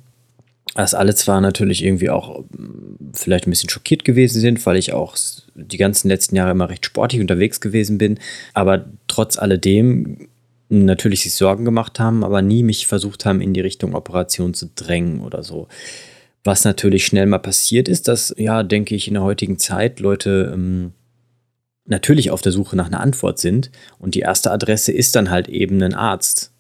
dass 0.75 0.95
alle 0.95 1.15
zwar 1.15 1.41
natürlich 1.41 1.85
irgendwie 1.85 2.11
auch 2.11 2.39
hm, 2.57 2.97
vielleicht 3.13 3.47
ein 3.47 3.51
bisschen 3.51 3.69
schockiert 3.69 4.05
gewesen 4.05 4.41
sind, 4.41 4.65
weil 4.65 4.77
ich 4.77 4.93
auch 4.93 5.17
die 5.55 5.77
ganzen 5.77 6.09
letzten 6.09 6.37
Jahre 6.37 6.53
immer 6.53 6.71
recht 6.71 6.87
sportlich 6.87 7.21
unterwegs 7.21 7.61
gewesen 7.61 7.99
bin, 7.99 8.19
aber 8.55 8.87
trotz 9.07 9.39
alledem 9.39 10.29
natürlich 10.69 11.23
sich 11.23 11.35
Sorgen 11.35 11.65
gemacht 11.65 12.01
haben, 12.01 12.25
aber 12.25 12.43
nie 12.43 12.63
mich 12.63 12.87
versucht 12.87 13.25
haben, 13.25 13.41
in 13.41 13.53
die 13.53 13.61
Richtung 13.61 13.95
Operation 13.95 14.55
zu 14.55 14.71
drängen 14.75 15.21
oder 15.21 15.43
so. 15.43 15.69
Was 16.43 16.65
natürlich 16.65 17.07
schnell 17.07 17.27
mal 17.27 17.39
passiert 17.39 17.89
ist, 17.89 18.09
dass, 18.09 18.35
ja, 18.37 18.63
denke 18.63 18.95
ich, 18.95 19.09
in 19.09 19.15
der 19.15 19.23
heutigen 19.23 19.59
Zeit 19.59 20.01
Leute 20.01 20.51
ähm, 20.53 20.93
natürlich 21.87 22.31
auf 22.31 22.43
der 22.43 22.53
Suche 22.53 22.77
nach 22.77 22.87
einer 22.87 23.01
Antwort 23.01 23.39
sind. 23.39 23.71
Und 23.99 24.15
die 24.15 24.21
erste 24.21 24.51
Adresse 24.51 24.93
ist 24.93 25.17
dann 25.17 25.31
halt 25.31 25.49
eben 25.49 25.83
ein 25.83 25.95
Arzt. 25.95 26.53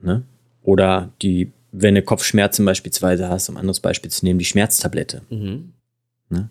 Ne? 0.00 0.22
Oder 0.62 1.12
die, 1.22 1.52
wenn 1.72 1.94
du 1.94 2.02
Kopfschmerzen 2.02 2.64
beispielsweise 2.64 3.28
hast, 3.28 3.48
um 3.48 3.56
ein 3.56 3.60
anderes 3.60 3.80
Beispiel 3.80 4.10
zu 4.10 4.24
nehmen, 4.24 4.38
die 4.38 4.44
Schmerztablette. 4.44 5.22
Mhm. 5.30 5.72
Ne? 6.28 6.48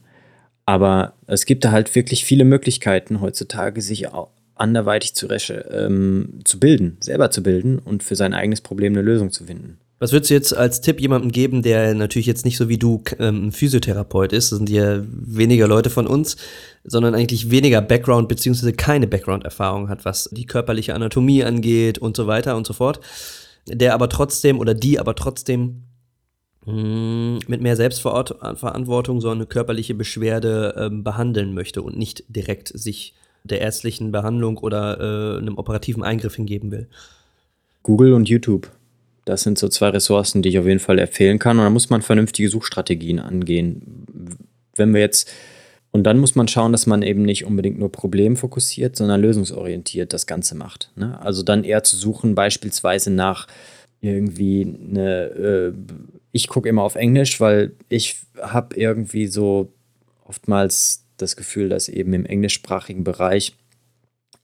Aber 0.66 1.14
es 1.28 1.46
gibt 1.46 1.66
da 1.66 1.72
halt 1.72 1.96
wirklich 1.96 2.26
viele 2.26 2.46
Möglichkeiten 2.46 3.22
heutzutage, 3.22 3.82
sich 3.82 4.08
anderweitig 4.56 5.16
zu, 5.16 5.28
ähm, 5.28 6.40
zu 6.44 6.60
bilden, 6.60 6.98
selber 7.00 7.32
zu 7.32 7.42
bilden 7.42 7.80
und 7.80 8.04
für 8.04 8.16
sein 8.16 8.34
eigenes 8.34 8.62
Problem 8.62 8.94
eine 8.94 9.02
Lösung 9.02 9.32
zu 9.32 9.46
finden. 9.46 9.80
Was 10.02 10.14
würdest 10.14 10.32
du 10.32 10.34
jetzt 10.34 10.58
als 10.58 10.82
Tipp 10.82 11.00
jemandem 11.00 11.32
geben, 11.32 11.62
der 11.62 11.94
natürlich 11.94 12.26
jetzt 12.26 12.44
nicht 12.44 12.58
so 12.58 12.68
wie 12.70 12.80
du 12.80 13.04
ähm, 13.20 13.52
Physiotherapeut 13.52 14.34
ist, 14.34 14.52
das 14.52 14.58
sind 14.58 14.68
ja 14.68 15.04
weniger 15.06 15.68
Leute 15.68 15.92
von 15.92 16.08
uns, 16.08 16.38
sondern 16.84 17.14
eigentlich 17.14 17.52
weniger 17.52 17.84
Background 17.84 18.28
beziehungsweise 18.28 18.74
keine 18.74 19.06
Background-Erfahrung 19.06 19.90
hat, 19.90 20.04
was 20.04 20.28
die 20.32 20.48
körperliche 20.48 20.96
Anatomie 20.96 21.44
angeht 21.44 22.00
und 22.00 22.18
so 22.18 22.26
weiter 22.26 22.58
und 22.58 22.66
so 22.66 22.74
fort, 22.74 23.00
der 23.68 23.94
aber 23.94 24.10
trotzdem 24.10 24.60
oder 24.60 24.74
die 24.74 25.00
aber 25.00 25.14
trotzdem 25.14 25.84
mh, 26.66 26.74
hm, 26.74 27.40
mit 27.46 27.62
mehr 27.62 27.76
Selbstverantwortung 27.76 29.22
so 29.22 29.30
eine 29.30 29.46
körperliche 29.46 29.94
Beschwerde 29.94 30.74
ähm, 30.80 31.04
behandeln 31.04 31.54
möchte 31.54 31.84
und 31.84 31.96
nicht 31.96 32.24
direkt 32.28 32.70
sich 32.70 33.14
der 33.44 33.62
ärztlichen 33.62 34.12
Behandlung 34.12 34.58
oder 34.58 35.00
äh, 35.00 35.38
einem 35.38 35.60
operativen 35.60 36.02
Eingriff 36.02 36.38
hingeben 36.38 36.72
will. 36.72 36.88
Google 37.84 38.14
und 38.14 38.28
YouTube. 38.28 38.72
Das 39.26 39.44
sind 39.44 39.58
so 39.58 39.68
zwei 39.68 39.90
Ressourcen, 39.90 40.42
die 40.42 40.50
ich 40.50 40.60
auf 40.60 40.66
jeden 40.66 40.80
Fall 40.80 41.00
empfehlen 41.00 41.40
kann. 41.40 41.58
Und 41.58 41.64
da 41.64 41.70
muss 41.70 41.90
man 41.90 42.02
vernünftige 42.02 42.50
Suchstrategien 42.50 43.20
angehen. 43.20 44.06
Wenn 44.76 44.94
wir 44.94 45.02
jetzt, 45.02 45.32
und 45.92 46.04
dann 46.04 46.18
muss 46.18 46.36
man 46.36 46.48
schauen, 46.48 46.72
dass 46.72 46.88
man 46.88 47.02
eben 47.02 47.22
nicht 47.24 47.46
unbedingt 47.46 47.78
nur 47.78 47.92
problemfokussiert, 47.92 48.96
sondern 48.96 49.22
lösungsorientiert 49.22 50.14
das 50.14 50.26
Ganze 50.26 50.56
macht. 50.56 50.92
Ne? 50.96 51.20
Also 51.22 51.44
dann 51.44 51.64
eher 51.64 51.84
zu 51.84 51.98
suchen, 51.98 52.34
beispielsweise 52.34 53.12
nach 53.12 53.48
irgendwie 54.00 54.62
eine, 54.64 55.26
äh, 55.26 55.74
ich 56.32 56.48
gucke 56.48 56.68
immer 56.68 56.82
auf 56.82 56.96
Englisch, 56.96 57.40
weil 57.40 57.74
ich 57.90 58.18
habe 58.42 58.76
irgendwie 58.76 59.28
so 59.28 59.72
oftmals 60.26 61.06
das 61.18 61.36
Gefühl, 61.36 61.70
dass 61.70 61.88
eben 61.88 62.14
im 62.14 62.26
englischsprachigen 62.26 63.04
Bereich 63.04 63.56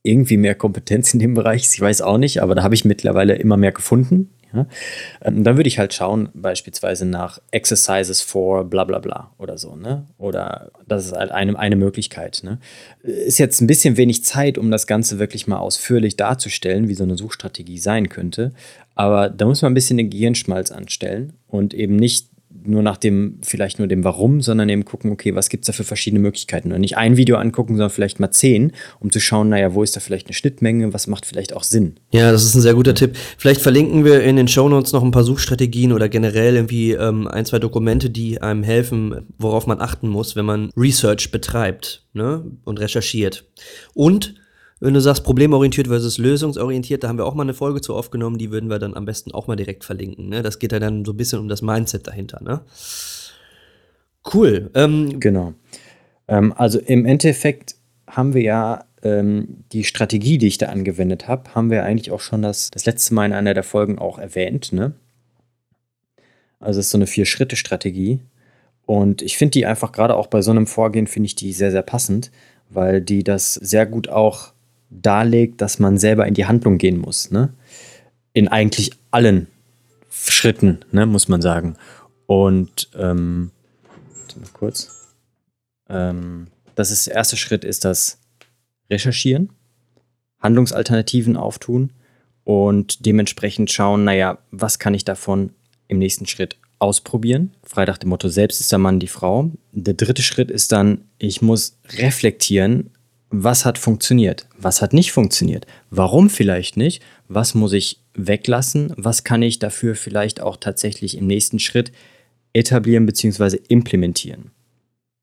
irgendwie 0.03 0.37
mehr 0.37 0.55
Kompetenz 0.55 1.13
in 1.13 1.19
dem 1.19 1.33
Bereich 1.33 1.63
ist. 1.63 1.73
Ich 1.73 1.81
weiß 1.81 2.01
auch 2.01 2.17
nicht, 2.17 2.41
aber 2.41 2.55
da 2.55 2.63
habe 2.63 2.75
ich 2.75 2.85
mittlerweile 2.85 3.35
immer 3.35 3.57
mehr 3.57 3.71
gefunden. 3.71 4.29
Ja? 4.53 4.65
Ähm, 5.21 5.43
dann 5.43 5.57
würde 5.57 5.67
ich 5.67 5.79
halt 5.79 5.93
schauen, 5.93 6.29
beispielsweise 6.33 7.05
nach 7.05 7.39
Exercises 7.51 8.21
for 8.21 8.65
bla 8.65 8.83
bla 8.83 8.99
bla 8.99 9.31
oder 9.37 9.57
so, 9.57 9.75
ne? 9.75 10.05
Oder 10.17 10.71
das 10.87 11.05
ist 11.05 11.13
halt 11.13 11.31
eine, 11.31 11.57
eine 11.57 11.75
Möglichkeit. 11.75 12.41
Ne? 12.43 12.59
Ist 13.03 13.37
jetzt 13.37 13.61
ein 13.61 13.67
bisschen 13.67 13.97
wenig 13.97 14.23
Zeit, 14.23 14.57
um 14.57 14.71
das 14.71 14.87
Ganze 14.87 15.19
wirklich 15.19 15.47
mal 15.47 15.57
ausführlich 15.57 16.15
darzustellen, 16.15 16.87
wie 16.87 16.95
so 16.95 17.03
eine 17.03 17.17
Suchstrategie 17.17 17.79
sein 17.79 18.09
könnte. 18.09 18.53
Aber 18.95 19.29
da 19.29 19.45
muss 19.45 19.61
man 19.61 19.71
ein 19.71 19.75
bisschen 19.75 19.97
den 19.97 20.09
Gehirnschmalz 20.09 20.71
anstellen 20.71 21.33
und 21.47 21.73
eben 21.73 21.95
nicht 21.95 22.27
nur 22.49 22.81
nach 22.81 22.97
dem, 22.97 23.39
vielleicht 23.43 23.79
nur 23.79 23.87
dem 23.87 24.03
Warum, 24.03 24.41
sondern 24.41 24.69
eben 24.69 24.85
gucken, 24.85 25.11
okay, 25.11 25.35
was 25.35 25.49
gibt 25.49 25.63
es 25.63 25.67
da 25.67 25.73
für 25.73 25.83
verschiedene 25.83 26.21
Möglichkeiten? 26.21 26.71
Und 26.71 26.81
nicht 26.81 26.97
ein 26.97 27.17
Video 27.17 27.37
angucken, 27.37 27.73
sondern 27.73 27.89
vielleicht 27.89 28.19
mal 28.19 28.31
zehn, 28.31 28.71
um 28.99 29.11
zu 29.11 29.19
schauen, 29.19 29.49
naja, 29.49 29.73
wo 29.73 29.83
ist 29.83 29.95
da 29.95 29.99
vielleicht 29.99 30.27
eine 30.27 30.33
Schnittmenge, 30.33 30.93
was 30.93 31.07
macht 31.07 31.25
vielleicht 31.25 31.53
auch 31.53 31.63
Sinn? 31.63 31.99
Ja, 32.11 32.31
das 32.31 32.43
ist 32.43 32.55
ein 32.55 32.61
sehr 32.61 32.73
guter 32.73 32.93
Tipp. 32.93 33.15
Vielleicht 33.37 33.61
verlinken 33.61 34.05
wir 34.05 34.23
in 34.23 34.35
den 34.35 34.47
Shownotes 34.47 34.93
noch 34.93 35.03
ein 35.03 35.11
paar 35.11 35.23
Suchstrategien 35.23 35.93
oder 35.93 36.09
generell 36.09 36.55
irgendwie 36.55 36.93
ähm, 36.93 37.27
ein, 37.27 37.45
zwei 37.45 37.59
Dokumente, 37.59 38.09
die 38.09 38.41
einem 38.41 38.63
helfen, 38.63 39.27
worauf 39.37 39.67
man 39.67 39.79
achten 39.79 40.07
muss, 40.07 40.35
wenn 40.35 40.45
man 40.45 40.71
Research 40.75 41.31
betreibt 41.31 42.05
ne? 42.13 42.43
und 42.63 42.79
recherchiert. 42.79 43.45
Und 43.93 44.35
wenn 44.79 44.93
du 44.93 45.01
sagst, 45.01 45.23
problemorientiert 45.23 45.87
versus 45.87 46.17
lösungsorientiert, 46.17 47.03
da 47.03 47.07
haben 47.07 47.17
wir 47.17 47.25
auch 47.25 47.33
mal 47.33 47.43
eine 47.43 47.53
Folge 47.53 47.81
zu 47.81 47.95
aufgenommen, 47.95 48.37
die 48.37 48.51
würden 48.51 48.69
wir 48.69 48.79
dann 48.79 48.93
am 48.93 49.05
besten 49.05 49.31
auch 49.31 49.47
mal 49.47 49.55
direkt 49.55 49.83
verlinken. 49.83 50.29
Ne? 50.29 50.43
Das 50.43 50.59
geht 50.59 50.71
ja 50.71 50.79
dann 50.79 51.03
so 51.03 51.13
ein 51.13 51.17
bisschen 51.17 51.39
um 51.39 51.47
das 51.47 51.61
Mindset 51.61 52.07
dahinter. 52.07 52.41
Ne? 52.43 52.61
Cool. 54.33 54.69
Ähm, 54.75 55.19
genau. 55.19 55.53
Ähm, 56.27 56.53
also 56.55 56.79
im 56.79 57.05
Endeffekt 57.05 57.75
haben 58.07 58.33
wir 58.33 58.41
ja 58.41 58.85
ähm, 59.03 59.63
die 59.71 59.83
Strategie, 59.83 60.37
die 60.37 60.47
ich 60.47 60.57
da 60.57 60.67
angewendet 60.67 61.27
habe, 61.27 61.55
haben 61.55 61.71
wir 61.71 61.83
eigentlich 61.83 62.11
auch 62.11 62.21
schon 62.21 62.41
das, 62.41 62.69
das 62.69 62.85
letzte 62.85 63.13
Mal 63.13 63.25
in 63.25 63.33
einer 63.33 63.53
der 63.53 63.63
Folgen 63.63 63.97
auch 63.97 64.19
erwähnt. 64.19 64.73
Ne? 64.73 64.93
Also 66.59 66.79
es 66.79 66.87
ist 66.87 66.91
so 66.91 66.97
eine 66.97 67.07
Vier-Schritte-Strategie. 67.07 68.19
Und 68.85 69.21
ich 69.21 69.37
finde 69.37 69.51
die 69.51 69.65
einfach 69.65 69.91
gerade 69.91 70.15
auch 70.15 70.27
bei 70.27 70.41
so 70.41 70.51
einem 70.51 70.67
Vorgehen, 70.67 71.07
finde 71.07 71.27
ich 71.27 71.35
die 71.35 71.51
sehr, 71.51 71.71
sehr 71.71 71.81
passend, 71.81 72.31
weil 72.69 73.01
die 73.01 73.23
das 73.23 73.55
sehr 73.55 73.85
gut 73.85 74.07
auch 74.07 74.53
darlegt, 74.89 75.61
dass 75.61 75.79
man 75.79 75.97
selber 75.97 76.27
in 76.27 76.33
die 76.33 76.45
Handlung 76.45 76.77
gehen 76.77 76.97
muss. 76.97 77.31
Ne? 77.31 77.53
In 78.33 78.47
eigentlich 78.47 78.91
allen 79.11 79.47
Schritten, 80.09 80.79
ne, 80.91 81.05
muss 81.05 81.27
man 81.27 81.41
sagen. 81.41 81.75
Und 82.25 82.89
ähm, 82.97 83.51
mal 84.39 84.49
kurz. 84.53 85.15
Ähm, 85.89 86.47
das 86.75 86.91
ist 86.91 87.07
der 87.07 87.15
erste 87.15 87.37
Schritt, 87.37 87.63
ist 87.63 87.85
das 87.85 88.19
Recherchieren, 88.89 89.49
Handlungsalternativen 90.39 91.35
auftun 91.35 91.91
und 92.43 93.05
dementsprechend 93.05 93.71
schauen, 93.71 94.03
naja, 94.03 94.37
was 94.51 94.79
kann 94.79 94.93
ich 94.93 95.03
davon 95.03 95.51
im 95.87 95.99
nächsten 95.99 96.25
Schritt 96.25 96.57
ausprobieren? 96.79 97.53
Frei 97.63 97.85
nach 97.85 97.97
dem 97.97 98.09
Motto, 98.09 98.29
selbst 98.29 98.61
ist 98.61 98.71
der 98.71 98.79
Mann 98.79 98.99
die 98.99 99.07
Frau. 99.07 99.51
Der 99.71 99.95
dritte 99.95 100.21
Schritt 100.21 100.51
ist 100.51 100.71
dann, 100.71 101.01
ich 101.17 101.41
muss 101.41 101.77
reflektieren, 101.97 102.91
was 103.29 103.65
hat 103.65 103.77
funktioniert, 103.77 104.47
was 104.57 104.81
hat 104.81 104.93
nicht 104.93 105.11
funktioniert, 105.11 105.67
warum 105.89 106.29
vielleicht 106.29 106.77
nicht, 106.77 107.03
was 107.27 107.55
muss 107.55 107.73
ich 107.73 107.99
weglassen, 108.13 108.93
was 108.95 109.23
kann 109.23 109.41
ich 109.41 109.59
dafür 109.59 109.95
vielleicht 109.95 110.41
auch 110.41 110.57
tatsächlich 110.57 111.17
im 111.17 111.27
nächsten 111.27 111.59
Schritt 111.59 111.91
etablieren 112.53 113.05
bzw. 113.05 113.59
implementieren. 113.67 114.51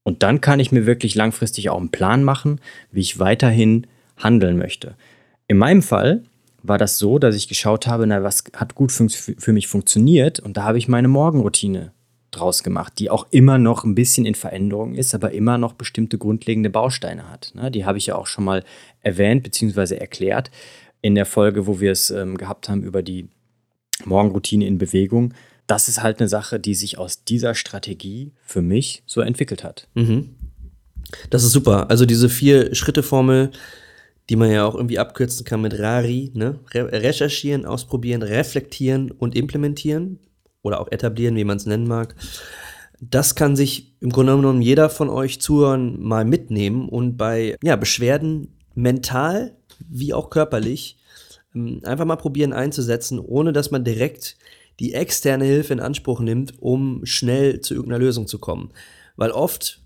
Und 0.04 0.22
dann 0.22 0.42
kann 0.42 0.60
ich 0.60 0.70
mir 0.70 0.84
wirklich 0.84 1.14
langfristig 1.14 1.70
auch 1.70 1.78
einen 1.78 1.90
Plan 1.90 2.22
machen, 2.24 2.60
wie 2.92 3.00
ich 3.00 3.18
weiterhin 3.18 3.86
handeln 4.18 4.58
möchte. 4.58 4.96
In 5.48 5.56
meinem 5.56 5.82
Fall 5.82 6.22
war 6.62 6.78
das 6.78 6.98
so, 6.98 7.18
dass 7.18 7.34
ich 7.34 7.48
geschaut 7.48 7.86
habe, 7.86 8.06
na, 8.06 8.22
was 8.22 8.44
hat 8.54 8.74
gut 8.74 8.92
für 8.92 9.52
mich 9.52 9.66
funktioniert 9.66 10.40
und 10.40 10.56
da 10.56 10.64
habe 10.64 10.78
ich 10.78 10.88
meine 10.88 11.08
Morgenroutine 11.08 11.92
draus 12.36 12.62
gemacht, 12.62 12.94
die 12.98 13.10
auch 13.10 13.26
immer 13.30 13.58
noch 13.58 13.84
ein 13.84 13.94
bisschen 13.94 14.26
in 14.26 14.34
Veränderung 14.34 14.94
ist, 14.94 15.14
aber 15.14 15.32
immer 15.32 15.58
noch 15.58 15.74
bestimmte 15.74 16.18
grundlegende 16.18 16.70
Bausteine 16.70 17.30
hat. 17.30 17.52
Ne? 17.54 17.70
Die 17.70 17.84
habe 17.84 17.98
ich 17.98 18.06
ja 18.06 18.16
auch 18.16 18.26
schon 18.26 18.44
mal 18.44 18.64
erwähnt 19.00 19.42
bzw. 19.42 19.96
erklärt 19.96 20.50
in 21.00 21.14
der 21.14 21.26
Folge, 21.26 21.66
wo 21.66 21.80
wir 21.80 21.92
es 21.92 22.10
ähm, 22.10 22.36
gehabt 22.36 22.68
haben 22.68 22.82
über 22.82 23.02
die 23.02 23.28
Morgenroutine 24.04 24.66
in 24.66 24.78
Bewegung. 24.78 25.34
Das 25.66 25.88
ist 25.88 26.02
halt 26.02 26.20
eine 26.20 26.28
Sache, 26.28 26.60
die 26.60 26.74
sich 26.74 26.98
aus 26.98 27.24
dieser 27.24 27.54
Strategie 27.54 28.32
für 28.44 28.62
mich 28.62 29.02
so 29.06 29.20
entwickelt 29.20 29.64
hat. 29.64 29.88
Mhm. 29.94 30.34
Das 31.30 31.44
ist 31.44 31.52
super. 31.52 31.90
Also 31.90 32.06
diese 32.06 32.28
Vier-Schritte-Formel, 32.28 33.50
die 34.28 34.36
man 34.36 34.50
ja 34.50 34.64
auch 34.64 34.74
irgendwie 34.74 34.98
abkürzen 34.98 35.44
kann 35.44 35.60
mit 35.60 35.78
RARI, 35.78 36.32
ne? 36.34 36.58
Re 36.72 36.90
recherchieren, 36.90 37.66
ausprobieren, 37.66 38.22
reflektieren 38.22 39.10
und 39.10 39.36
implementieren 39.36 40.18
oder 40.64 40.80
auch 40.80 40.90
etablieren, 40.90 41.36
wie 41.36 41.44
man 41.44 41.58
es 41.58 41.66
nennen 41.66 41.86
mag. 41.86 42.16
Das 43.00 43.34
kann 43.34 43.54
sich 43.54 43.94
im 44.00 44.10
Grunde 44.10 44.34
genommen 44.34 44.62
jeder 44.62 44.90
von 44.90 45.08
euch 45.08 45.40
Zuhörern 45.40 46.00
mal 46.00 46.24
mitnehmen 46.24 46.88
und 46.88 47.16
bei 47.16 47.56
ja, 47.62 47.76
Beschwerden 47.76 48.56
mental 48.74 49.56
wie 49.88 50.14
auch 50.14 50.30
körperlich 50.30 50.98
ähm, 51.54 51.80
einfach 51.84 52.04
mal 52.04 52.16
probieren 52.16 52.52
einzusetzen, 52.52 53.18
ohne 53.18 53.52
dass 53.52 53.70
man 53.70 53.84
direkt 53.84 54.36
die 54.80 54.94
externe 54.94 55.44
Hilfe 55.44 55.72
in 55.72 55.80
Anspruch 55.80 56.20
nimmt, 56.20 56.60
um 56.60 57.04
schnell 57.04 57.60
zu 57.60 57.74
irgendeiner 57.74 58.02
Lösung 58.02 58.26
zu 58.26 58.38
kommen. 58.38 58.70
Weil 59.16 59.30
oft 59.30 59.80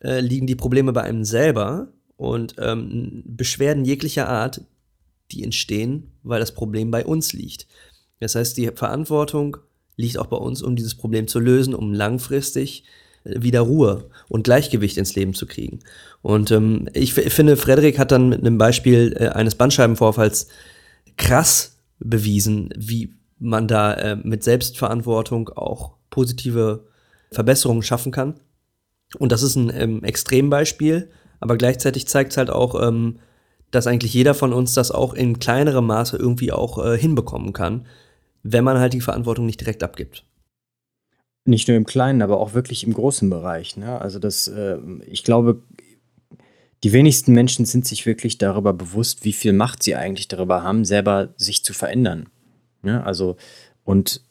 äh, 0.00 0.20
liegen 0.20 0.46
die 0.46 0.56
Probleme 0.56 0.92
bei 0.92 1.02
einem 1.02 1.24
selber 1.24 1.92
und 2.16 2.56
ähm, 2.58 3.22
Beschwerden 3.24 3.84
jeglicher 3.84 4.28
Art, 4.28 4.62
die 5.30 5.42
entstehen, 5.42 6.10
weil 6.22 6.40
das 6.40 6.52
Problem 6.52 6.90
bei 6.90 7.06
uns 7.06 7.32
liegt. 7.32 7.66
Das 8.18 8.34
heißt, 8.34 8.56
die 8.56 8.66
Verantwortung 8.74 9.56
liegt 9.96 10.18
auch 10.18 10.26
bei 10.26 10.36
uns, 10.36 10.62
um 10.62 10.76
dieses 10.76 10.94
Problem 10.94 11.28
zu 11.28 11.38
lösen, 11.38 11.74
um 11.74 11.92
langfristig 11.92 12.84
äh, 13.24 13.42
wieder 13.42 13.60
Ruhe 13.60 14.08
und 14.28 14.44
Gleichgewicht 14.44 14.96
ins 14.96 15.14
Leben 15.14 15.34
zu 15.34 15.46
kriegen. 15.46 15.80
Und 16.22 16.50
ähm, 16.50 16.88
ich 16.92 17.14
finde, 17.14 17.56
Frederik 17.56 17.98
hat 17.98 18.12
dann 18.12 18.28
mit 18.28 18.40
einem 18.40 18.58
Beispiel 18.58 19.16
äh, 19.18 19.28
eines 19.28 19.54
Bandscheibenvorfalls 19.54 20.48
krass 21.16 21.78
bewiesen, 21.98 22.70
wie 22.76 23.14
man 23.38 23.68
da 23.68 23.94
äh, 23.94 24.16
mit 24.16 24.44
Selbstverantwortung 24.44 25.48
auch 25.50 25.92
positive 26.10 26.84
Verbesserungen 27.30 27.82
schaffen 27.82 28.12
kann. 28.12 28.34
Und 29.18 29.32
das 29.32 29.42
ist 29.42 29.56
ein 29.56 29.72
ähm, 29.74 30.04
Extrembeispiel, 30.04 31.10
aber 31.40 31.56
gleichzeitig 31.56 32.06
zeigt 32.06 32.32
es 32.32 32.36
halt 32.36 32.50
auch, 32.50 32.80
ähm, 32.80 33.18
dass 33.70 33.86
eigentlich 33.86 34.12
jeder 34.14 34.34
von 34.34 34.52
uns 34.52 34.74
das 34.74 34.90
auch 34.90 35.14
in 35.14 35.38
kleinerem 35.38 35.86
Maße 35.86 36.16
irgendwie 36.16 36.52
auch 36.52 36.84
äh, 36.84 36.98
hinbekommen 36.98 37.52
kann 37.52 37.86
wenn 38.42 38.64
man 38.64 38.78
halt 38.78 38.92
die 38.92 39.00
Verantwortung 39.00 39.46
nicht 39.46 39.60
direkt 39.60 39.82
abgibt. 39.82 40.24
Nicht 41.44 41.68
nur 41.68 41.76
im 41.76 41.86
Kleinen, 41.86 42.22
aber 42.22 42.38
auch 42.38 42.54
wirklich 42.54 42.84
im 42.84 42.92
großen 42.92 43.28
Bereich. 43.30 43.76
Ne? 43.76 44.00
Also 44.00 44.18
das, 44.18 44.48
äh, 44.48 44.78
ich 45.06 45.24
glaube, 45.24 45.62
die 46.82 46.92
wenigsten 46.92 47.32
Menschen 47.32 47.64
sind 47.66 47.86
sich 47.86 48.06
wirklich 48.06 48.38
darüber 48.38 48.72
bewusst, 48.72 49.24
wie 49.24 49.32
viel 49.32 49.52
Macht 49.52 49.82
sie 49.82 49.96
eigentlich 49.96 50.28
darüber 50.28 50.62
haben, 50.62 50.84
selber 50.84 51.34
sich 51.36 51.64
zu 51.64 51.74
verändern. 51.74 52.28
Ja, 52.82 53.02
also, 53.02 53.36
und 53.84 54.22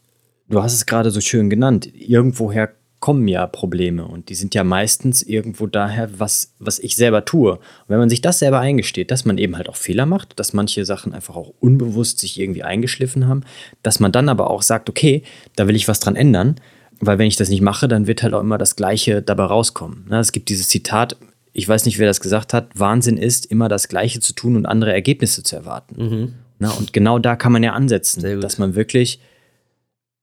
du 0.48 0.64
hast 0.64 0.74
es 0.74 0.88
gerade 0.88 1.12
so 1.12 1.22
schön 1.22 1.50
genannt, 1.50 1.92
irgendwoher 1.94 2.74
kommen 3.00 3.28
ja 3.28 3.48
Probleme 3.48 4.06
und 4.06 4.30
die 4.30 4.36
sind 4.36 4.56
ja 4.56 4.64
meistens 4.64 5.22
irgendwo 5.22 5.68
daher, 5.68 6.10
was, 6.20 6.54
was 6.60 6.80
ich 6.80 6.96
selber 6.96 7.24
tue. 7.24 7.54
Und 7.54 7.62
wenn 7.88 8.00
man 8.00 8.10
sich 8.10 8.22
das 8.22 8.40
selber 8.40 8.60
eingesteht, 8.60 9.12
dass 9.12 9.26
man 9.26 9.38
eben 9.38 9.56
halt 9.56 9.70
auch 9.70 9.78
Fehler 9.78 10.06
macht, 10.06 10.40
dass 10.40 10.54
manche 10.54 10.84
Sachen 10.86 11.14
einfach 11.14 11.36
auch 11.36 11.54
unbewusst 11.60 12.20
sich 12.20 12.40
irgendwie 12.40 12.64
eingeschliffen 12.64 13.28
haben, 13.28 13.44
dass 13.84 14.00
man 14.00 14.12
dann 14.12 14.28
aber 14.28 14.50
auch 14.50 14.62
sagt, 14.62 14.90
okay, 14.90 15.24
da 15.56 15.68
will 15.68 15.76
ich 15.76 15.88
was 15.88 16.00
dran 16.00 16.18
ändern, 16.18 16.56
weil 17.00 17.18
wenn 17.18 17.28
ich 17.28 17.38
das 17.38 17.50
nicht 17.50 17.62
mache, 17.62 17.88
dann 17.88 18.08
wird 18.08 18.24
halt 18.24 18.34
auch 18.34 18.42
immer 18.42 18.58
das 18.58 18.76
Gleiche 18.76 19.22
dabei 19.22 19.46
rauskommen. 19.46 20.06
Ne, 20.10 20.20
es 20.20 20.34
gibt 20.34 20.50
dieses 20.50 20.68
Zitat, 20.68 21.16
ich 21.54 21.68
weiß 21.68 21.86
nicht, 21.86 22.00
wer 22.00 22.08
das 22.08 22.20
gesagt 22.20 22.54
hat, 22.54 22.68
Wahnsinn 22.78 23.18
ist, 23.18 23.46
immer 23.46 23.70
das 23.70 23.88
Gleiche 23.88 24.20
zu 24.20 24.34
tun 24.34 24.58
und 24.58 24.66
andere 24.66 24.94
Ergebnisse 24.94 25.44
zu 25.44 25.56
erwarten. 25.56 25.96
Mhm. 25.98 26.34
Na, 26.60 26.72
und 26.72 26.92
genau 26.92 27.20
da 27.20 27.38
kann 27.38 27.54
man 27.54 27.64
ja 27.64 27.72
ansetzen, 27.72 28.42
dass 28.42 28.58
man 28.58 28.76
wirklich 28.76 29.22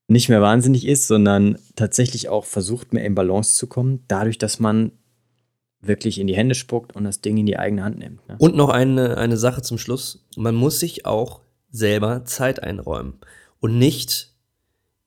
nicht 0.08 0.28
mehr 0.28 0.40
wahnsinnig 0.40 0.86
ist, 0.86 1.08
sondern 1.08 1.58
tatsächlich 1.74 2.28
auch 2.28 2.44
versucht, 2.44 2.92
mehr 2.92 3.04
in 3.04 3.14
Balance 3.14 3.56
zu 3.56 3.66
kommen, 3.66 4.04
dadurch, 4.08 4.38
dass 4.38 4.60
man 4.60 4.92
wirklich 5.80 6.18
in 6.18 6.26
die 6.26 6.36
Hände 6.36 6.54
spuckt 6.54 6.94
und 6.94 7.04
das 7.04 7.20
Ding 7.20 7.36
in 7.36 7.46
die 7.46 7.58
eigene 7.58 7.84
Hand 7.84 7.98
nimmt. 7.98 8.26
Ne? 8.28 8.36
Und 8.38 8.56
noch 8.56 8.70
eine, 8.70 9.16
eine 9.16 9.36
Sache 9.36 9.62
zum 9.62 9.78
Schluss. 9.78 10.26
Man 10.36 10.54
muss 10.54 10.80
sich 10.80 11.06
auch 11.06 11.40
selber 11.70 12.24
Zeit 12.24 12.62
einräumen 12.62 13.14
und 13.60 13.78
nicht 13.78 14.32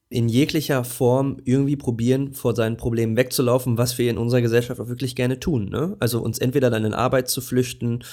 in 0.09 0.27
jeglicher 0.27 0.83
Form 0.83 1.37
irgendwie 1.45 1.75
probieren, 1.75 2.33
vor 2.33 2.55
seinen 2.55 2.77
Problemen 2.77 3.15
wegzulaufen, 3.15 3.77
was 3.77 3.97
wir 3.97 4.09
in 4.09 4.17
unserer 4.17 4.41
Gesellschaft 4.41 4.79
auch 4.81 4.87
wirklich 4.87 5.15
gerne 5.15 5.39
tun. 5.39 5.69
Ne? 5.69 5.95
Also 5.99 6.21
uns 6.21 6.39
entweder 6.39 6.69
dann 6.69 6.85
in 6.85 6.93
Arbeit 6.93 7.29
zu 7.29 7.41
flüchten 7.41 8.03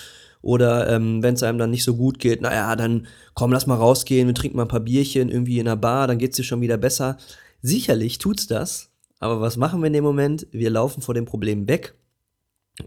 oder 0.46 0.88
ähm, 0.88 1.24
wenn 1.24 1.35
es 1.35 1.42
einem 1.42 1.59
dann 1.59 1.70
nicht 1.72 1.82
so 1.82 1.96
gut 1.96 2.20
geht, 2.20 2.40
naja, 2.40 2.76
dann 2.76 3.09
komm, 3.35 3.52
lass 3.52 3.66
mal 3.66 3.74
rausgehen, 3.74 4.28
wir 4.28 4.35
trinken 4.35 4.56
mal 4.56 4.62
ein 4.62 4.68
paar 4.68 4.78
Bierchen 4.78 5.28
irgendwie 5.28 5.59
in 5.59 5.64
der 5.64 5.74
Bar, 5.74 6.06
dann 6.06 6.18
geht 6.18 6.30
es 6.30 6.37
dir 6.37 6.44
schon 6.44 6.61
wieder 6.61 6.76
besser. 6.76 7.18
Sicherlich 7.62 8.18
tut's 8.18 8.46
das, 8.46 8.92
aber 9.18 9.40
was 9.40 9.56
machen 9.56 9.80
wir 9.80 9.88
in 9.88 9.92
dem 9.92 10.04
Moment? 10.04 10.46
Wir 10.52 10.70
laufen 10.70 11.02
vor 11.02 11.16
dem 11.16 11.24
Problem 11.24 11.66
weg 11.66 11.94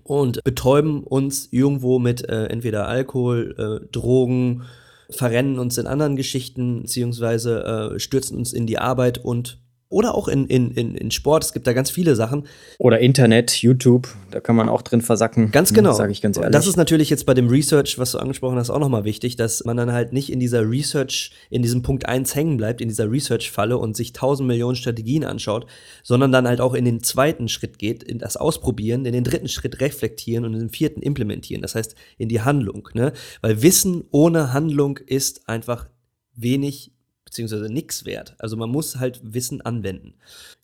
und 0.04 0.41
betäuben 0.45 1.04
uns 1.04 1.50
irgendwo 1.52 2.00
mit 2.00 2.24
äh, 2.30 2.45
entweder 2.45 2.88
Alkohol, 2.88 3.56
äh, 3.58 3.88
Drogen, 3.91 4.63
verrennen 5.10 5.60
uns 5.60 5.78
in 5.78 5.86
anderen 5.86 6.15
Geschichten, 6.15 6.84
beziehungsweise 6.84 7.91
äh, 7.95 8.00
stürzen 8.00 8.38
uns 8.38 8.54
in 8.54 8.67
die 8.67 8.78
Arbeit 8.78 9.17
und 9.17 9.60
oder 9.89 10.13
auch 10.13 10.28
in, 10.28 10.45
in, 10.45 10.71
in, 10.71 10.95
in 10.95 11.10
Sport. 11.10 11.43
Es 11.43 11.52
gibt 11.52 11.65
da 11.65 11.73
ganz 11.73 11.89
viele 11.89 12.15
Sachen. 12.15 12.45
Oder 12.78 12.99
Internet, 12.99 13.52
YouTube, 13.63 14.08
da 14.30 14.39
kann 14.39 14.56
man 14.56 14.69
auch 14.69 14.84
drin 14.84 15.02
versacken. 15.02 15.52
Ganz 15.52 15.73
genau. 15.73 15.93
Sage 15.93 16.12
ich 16.12 16.21
ganz 16.21 16.38
ehrlich. 16.38 16.52
Das 16.52 16.67
ist 16.67 16.78
natürlich 16.78 17.10
jetzt 17.10 17.25
bei 17.25 17.34
dem 17.34 17.49
Research, 17.49 17.97
was 17.97 18.12
du 18.12 18.19
angesprochen 18.19 18.58
hast, 18.58 18.69
auch 18.69 18.80
nochmal 18.80 19.04
wichtig, 19.04 19.36
dass 19.36 19.65
man 19.65 19.78
dann 19.78 19.91
halt 19.91 20.13
nicht 20.13 20.32
in 20.32 20.39
dieser 20.39 20.69
Research, 20.69 21.32
in 21.49 21.63
diesem 21.63 21.82
Punkt 21.82 22.08
1 22.08 22.36
hängen 22.36 22.58
bleibt, 22.58 22.82
in 22.82 22.88
dieser 22.88 23.12
Research-Falle 23.12 23.80
und 23.80 23.97
sich 23.97 24.13
tausend 24.13 24.47
Millionen 24.47 24.75
Strategien 24.75 25.25
anschaut, 25.25 25.65
sondern 26.04 26.32
dann 26.32 26.47
halt 26.47 26.62
auch 26.62 26.75
in 26.75 26.86
den 26.86 27.02
zweiten 27.02 27.47
Schritt 27.47 27.80
geht, 27.80 28.04
in 28.04 28.19
das 28.19 28.38
Ausprobieren, 28.38 29.06
in 29.06 29.13
den 29.13 29.23
dritten 29.23 29.47
Schritt 29.47 29.82
reflektieren 29.82 30.45
und 30.45 30.54
in 30.54 30.60
den 30.60 30.69
vierten 30.69 31.02
implementieren. 31.02 31.63
Das 31.63 31.73
heißt, 31.73 31.95
in 32.19 32.30
die 32.30 32.41
Handlung. 32.41 32.89
Ne? 32.93 33.12
Weil 33.41 33.63
Wissen 33.63 34.04
ohne 34.12 34.54
Handlung 34.54 34.97
ist 34.97 35.49
einfach 35.49 35.88
wenig 36.36 36.93
beziehungsweise 37.30 37.72
nichts 37.72 38.06
wert. 38.06 38.36
Also 38.39 38.58
man 38.58 38.70
muss 38.70 38.98
halt 38.98 39.22
Wissen 39.24 39.62
anwenden. 39.62 40.15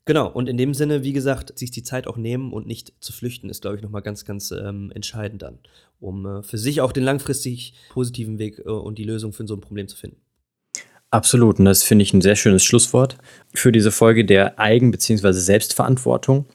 Genau, 0.05 0.29
und 0.29 0.49
in 0.49 0.57
dem 0.57 0.73
Sinne, 0.73 1.03
wie 1.03 1.13
gesagt, 1.13 1.57
sich 1.57 1.71
die 1.71 1.83
Zeit 1.83 2.07
auch 2.07 2.17
nehmen 2.17 2.53
und 2.53 2.67
nicht 2.67 2.93
zu 2.99 3.13
flüchten, 3.13 3.49
ist, 3.49 3.61
glaube 3.61 3.77
ich, 3.77 3.81
nochmal 3.81 4.01
ganz, 4.01 4.25
ganz 4.25 4.51
ähm, 4.51 4.91
entscheidend 4.93 5.41
dann, 5.41 5.59
um 5.99 6.25
äh, 6.25 6.43
für 6.43 6.57
sich 6.57 6.81
auch 6.81 6.91
den 6.91 7.03
langfristig 7.03 7.73
positiven 7.89 8.37
Weg 8.37 8.59
äh, 8.59 8.69
und 8.69 8.97
die 8.97 9.03
Lösung 9.03 9.33
für 9.33 9.47
so 9.47 9.55
ein 9.55 9.61
Problem 9.61 9.87
zu 9.87 9.97
finden. 9.97 10.17
Absolut, 11.09 11.59
und 11.59 11.65
das 11.65 11.83
finde 11.83 12.03
ich 12.03 12.13
ein 12.13 12.21
sehr 12.21 12.35
schönes 12.35 12.63
Schlusswort 12.63 13.17
für 13.53 13.71
diese 13.71 13.91
Folge 13.91 14.25
der 14.25 14.59
Eigen- 14.59 14.91
bzw. 14.91 15.31
Selbstverantwortung. 15.31 16.45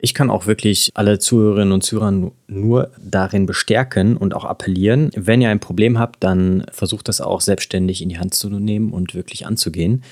Ich 0.00 0.14
kann 0.14 0.30
auch 0.30 0.46
wirklich 0.46 0.92
alle 0.94 1.18
Zuhörerinnen 1.18 1.72
und 1.72 1.82
Zuhörer 1.82 2.30
nur 2.46 2.92
darin 3.00 3.46
bestärken 3.46 4.16
und 4.16 4.32
auch 4.32 4.44
appellieren, 4.44 5.10
wenn 5.16 5.40
ihr 5.40 5.50
ein 5.50 5.58
Problem 5.58 5.98
habt, 5.98 6.22
dann 6.22 6.64
versucht 6.70 7.08
das 7.08 7.20
auch 7.20 7.40
selbstständig 7.40 8.00
in 8.00 8.08
die 8.08 8.18
Hand 8.20 8.32
zu 8.34 8.48
nehmen 8.48 8.92
und 8.92 9.16
wirklich 9.16 9.44
anzugehen. 9.44 10.04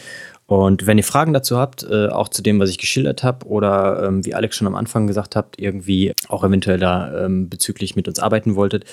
Und 0.46 0.86
wenn 0.86 0.98
ihr 0.98 1.04
Fragen 1.04 1.32
dazu 1.32 1.56
habt, 1.56 1.84
äh, 1.84 2.08
auch 2.08 2.28
zu 2.28 2.42
dem, 2.42 2.58
was 2.58 2.70
ich 2.70 2.78
geschildert 2.78 3.22
habe, 3.22 3.46
oder 3.46 4.04
ähm, 4.04 4.24
wie 4.24 4.34
Alex 4.34 4.56
schon 4.56 4.66
am 4.66 4.76
Anfang 4.76 5.06
gesagt 5.06 5.36
habt, 5.36 5.60
irgendwie 5.60 6.12
auch 6.28 6.44
eventuell 6.44 6.78
da 6.78 7.24
ähm, 7.24 7.48
bezüglich 7.48 7.94
mit 7.96 8.08
uns 8.08 8.18
arbeiten 8.18 8.56
wolltet, 8.56 8.84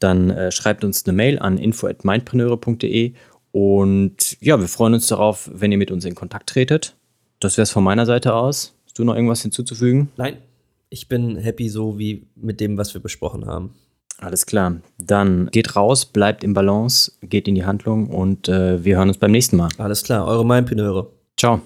dann 0.00 0.30
äh, 0.30 0.50
schreibt 0.50 0.84
uns 0.84 1.04
eine 1.04 1.12
Mail 1.12 1.38
an 1.38 1.58
info@mindpreneure.de 1.58 3.12
und 3.52 4.36
ja, 4.40 4.60
wir 4.60 4.68
freuen 4.68 4.94
uns 4.94 5.06
darauf, 5.08 5.50
wenn 5.52 5.72
ihr 5.72 5.78
mit 5.78 5.90
uns 5.90 6.04
in 6.04 6.14
Kontakt 6.14 6.50
tretet. 6.50 6.94
Das 7.40 7.56
wäre 7.56 7.64
es 7.64 7.70
von 7.70 7.82
meiner 7.82 8.06
Seite 8.06 8.34
aus. 8.34 8.74
Hast 8.90 8.98
du 8.98 9.04
noch 9.04 9.14
irgendwas 9.14 9.42
hinzuzufügen? 9.42 10.08
Nein, 10.16 10.38
ich 10.88 11.06
bin 11.06 11.36
happy 11.36 11.68
so 11.68 12.00
wie 12.00 12.26
mit 12.34 12.58
dem, 12.58 12.76
was 12.76 12.92
wir 12.92 13.00
besprochen 13.00 13.46
haben. 13.46 13.70
Alles 14.18 14.46
klar. 14.46 14.78
Dann 14.98 15.48
geht 15.52 15.76
raus, 15.76 16.06
bleibt 16.06 16.42
im 16.42 16.54
Balance, 16.54 17.12
geht 17.22 17.46
in 17.46 17.54
die 17.54 17.64
Handlung 17.64 18.10
und 18.10 18.48
äh, 18.48 18.84
wir 18.84 18.96
hören 18.96 19.06
uns 19.06 19.18
beim 19.18 19.30
nächsten 19.30 19.56
Mal. 19.56 19.68
Alles 19.78 20.02
klar, 20.02 20.26
eure 20.26 20.44
Mindpreneure. 20.44 21.08
Ciao. 21.36 21.60